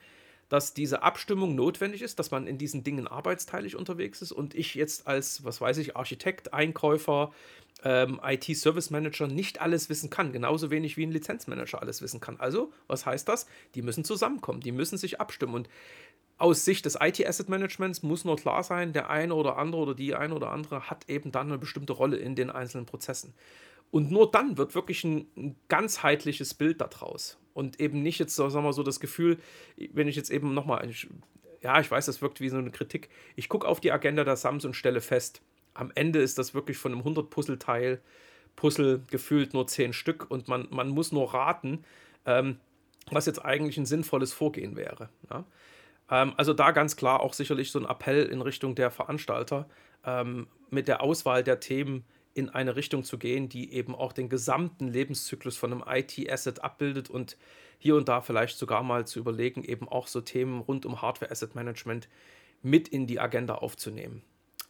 dass 0.53 0.75
diese 0.75 1.03
Abstimmung 1.03 1.55
notwendig 1.55 2.03
ist, 2.03 2.19
dass 2.19 2.31
man 2.31 2.47
in 2.47 2.59
diesen 2.59 2.85
Dingen 2.85 3.09
arbeitsteilig 3.09 3.75
unterwegs 3.75 4.21
ist 4.21 4.33
und 4.33 4.55
ich 4.55 4.75
jetzt 4.75 5.07
als, 5.07 5.47
was 5.47 5.63
weiß 5.63 5.79
ich, 5.79 5.97
Architekt, 5.97 6.53
Einkäufer, 6.53 7.33
ähm, 7.85 8.21
IT-Service 8.23 8.91
Manager 8.91 9.29
nicht 9.29 9.63
alles 9.63 9.89
wissen 9.89 10.11
kann, 10.11 10.31
genauso 10.31 10.71
wenig 10.71 10.99
wie 10.99 11.07
ein 11.07 11.11
Lizenzmanager 11.11 11.81
alles 11.81 12.03
wissen 12.03 12.21
kann. 12.21 12.39
Also, 12.39 12.71
was 12.87 13.07
heißt 13.07 13.27
das? 13.31 13.47
Die 13.75 13.81
müssen 13.81 14.05
zusammenkommen, 14.05 14.61
die 14.61 14.73
müssen 14.73 14.99
sich 14.99 15.23
abstimmen 15.23 15.55
und 15.55 15.71
aus 16.37 16.67
Sicht 16.67 16.85
des 16.85 16.99
IT-Asset 17.01 17.49
Managements 17.49 18.03
muss 18.03 18.27
nur 18.27 18.37
klar 18.37 18.63
sein, 18.63 18.93
der 18.93 19.09
eine 19.09 19.35
oder 19.35 19.57
andere 19.57 19.81
oder 19.81 19.95
die 19.95 20.15
eine 20.15 20.35
oder 20.35 20.51
andere 20.51 20.91
hat 20.91 21.09
eben 21.09 21.33
dann 21.33 21.47
eine 21.47 21.57
bestimmte 21.57 21.95
Rolle 21.95 22.19
in 22.19 22.35
den 22.35 22.51
einzelnen 22.51 22.85
Prozessen. 22.85 23.33
Und 23.91 24.11
nur 24.11 24.31
dann 24.31 24.59
wird 24.59 24.75
wirklich 24.75 25.03
ein 25.05 25.57
ganzheitliches 25.69 26.53
Bild 26.53 26.83
daraus. 26.83 27.39
Und 27.55 27.81
eben 27.81 28.03
nicht 28.03 28.19
jetzt, 28.19 28.35
sagen 28.37 28.53
wir 28.53 28.63
mal, 28.63 28.73
so 28.73 28.83
das 28.83 29.01
Gefühl, 29.01 29.39
wenn 29.93 30.09
ich 30.09 30.17
jetzt 30.17 30.31
eben 30.31 30.55
nochmal, 30.55 30.89
ja, 31.61 31.81
ich 31.81 31.91
weiß, 31.91 32.07
das 32.07 32.23
wirkt 32.23 32.41
wie 32.41 32.49
so 32.49 32.57
eine 32.57 32.71
Kritik. 32.71 33.09
Ich 33.37 33.49
gucke 33.49 33.69
auf 33.69 33.81
die 33.81 33.93
Agenda 33.93 34.25
der 34.25 34.37
Sams 34.37 34.65
und 34.65 34.75
stelle 34.75 35.01
fest, 35.01 35.43
am 35.75 35.91
Ende 35.95 36.21
ist 36.21 36.39
das 36.39 36.55
wirklich 36.55 36.77
von 36.79 36.93
einem 36.93 37.03
100-Puzzleteil, 37.03 38.01
Puzzle 38.57 39.03
gefühlt 39.11 39.55
nur 39.55 39.67
10 39.67 39.93
Stück 39.93 40.31
und 40.31 40.49
man, 40.49 40.69
man 40.71 40.89
muss 40.89 41.13
nur 41.13 41.33
raten, 41.33 41.85
ähm, 42.27 42.59
was 43.11 43.27
jetzt 43.27 43.45
eigentlich 43.45 43.79
ein 43.79 43.87
sinnvolles 43.87 44.33
Vorgehen 44.33 44.77
wäre. 44.77 45.09
Ja? 45.31 45.45
Ähm, 46.11 46.35
also 46.37 46.53
da 46.53 46.71
ganz 46.73 46.97
klar 46.97 47.21
auch 47.21 47.33
sicherlich 47.33 47.71
so 47.71 47.79
ein 47.79 47.87
Appell 47.87 48.27
in 48.27 48.43
Richtung 48.43 48.75
der 48.75 48.91
Veranstalter, 48.91 49.69
ähm, 50.05 50.47
mit 50.71 50.89
der 50.89 51.03
Auswahl 51.03 51.43
der 51.43 51.61
Themen 51.61 52.05
in 52.35 52.49
eine 52.49 52.77
Richtung 52.77 53.05
zu 53.05 53.19
gehen, 53.19 53.49
die 53.49 53.73
eben 53.73 53.95
auch 53.95 54.13
den 54.13 54.29
gesamten 54.29 54.89
Lebenszyklus 54.89 55.57
von 55.57 55.73
einem 55.73 55.85
IT-Asset 55.87 56.63
abbildet 56.63 57.11
und 57.11 57.37
hier 57.79 57.97
und 57.97 58.09
da 58.09 58.21
vielleicht 58.21 58.59
sogar 58.59 58.83
mal 58.83 59.07
zu 59.07 59.19
überlegen, 59.19 59.65
eben 59.65 59.89
auch 59.89 60.07
so 60.07 60.21
Themen 60.21 60.61
rund 60.61 60.87
um 60.87 61.03
Hardware-Asset-Management 61.03 62.09
mit 62.63 62.89
in 62.89 63.07
die 63.07 63.21
Agenda 63.21 63.57
aufzunehmen. 63.57 64.23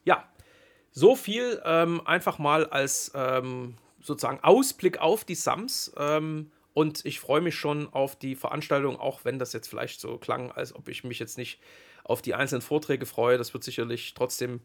Ja, 0.05 0.29
so 0.91 1.15
viel 1.15 1.61
ähm, 1.65 2.07
einfach 2.07 2.39
mal 2.39 2.67
als 2.67 3.13
ähm, 3.15 3.77
sozusagen 4.01 4.41
Ausblick 4.43 4.99
auf 4.99 5.25
die 5.25 5.35
SAMs. 5.35 5.93
Ähm, 5.97 6.51
und 6.75 7.05
ich 7.05 7.21
freue 7.21 7.43
mich 7.43 7.55
schon 7.55 7.93
auf 7.93 8.17
die 8.17 8.35
Veranstaltung, 8.35 8.99
auch 8.99 9.25
wenn 9.25 9.39
das 9.39 9.53
jetzt 9.53 9.69
vielleicht 9.69 10.01
so 10.01 10.17
klang, 10.17 10.51
als 10.51 10.75
ob 10.75 10.89
ich 10.89 11.05
mich 11.05 11.19
jetzt 11.19 11.37
nicht 11.37 11.61
auf 12.05 12.23
die 12.23 12.35
einzelnen 12.35 12.63
Vorträge 12.63 13.07
freue. 13.07 13.39
Das 13.39 13.53
wird 13.53 13.63
sicherlich 13.63 14.15
trotzdem 14.15 14.61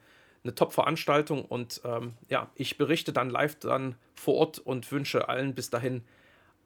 eine 0.47 0.55
Top-Veranstaltung 0.55 1.43
und 1.43 1.81
ähm, 1.83 2.13
ja, 2.29 2.49
ich 2.55 2.77
berichte 2.77 3.12
dann 3.12 3.29
live 3.29 3.55
dann 3.60 3.95
vor 4.15 4.36
Ort 4.36 4.60
und 4.60 4.89
wünsche 4.91 5.27
allen 5.27 5.53
bis 5.53 5.69
dahin 5.69 6.03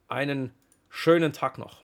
einen 0.08 0.52
schönen 0.88 1.32
Tag 1.32 1.58
noch. 1.58 1.80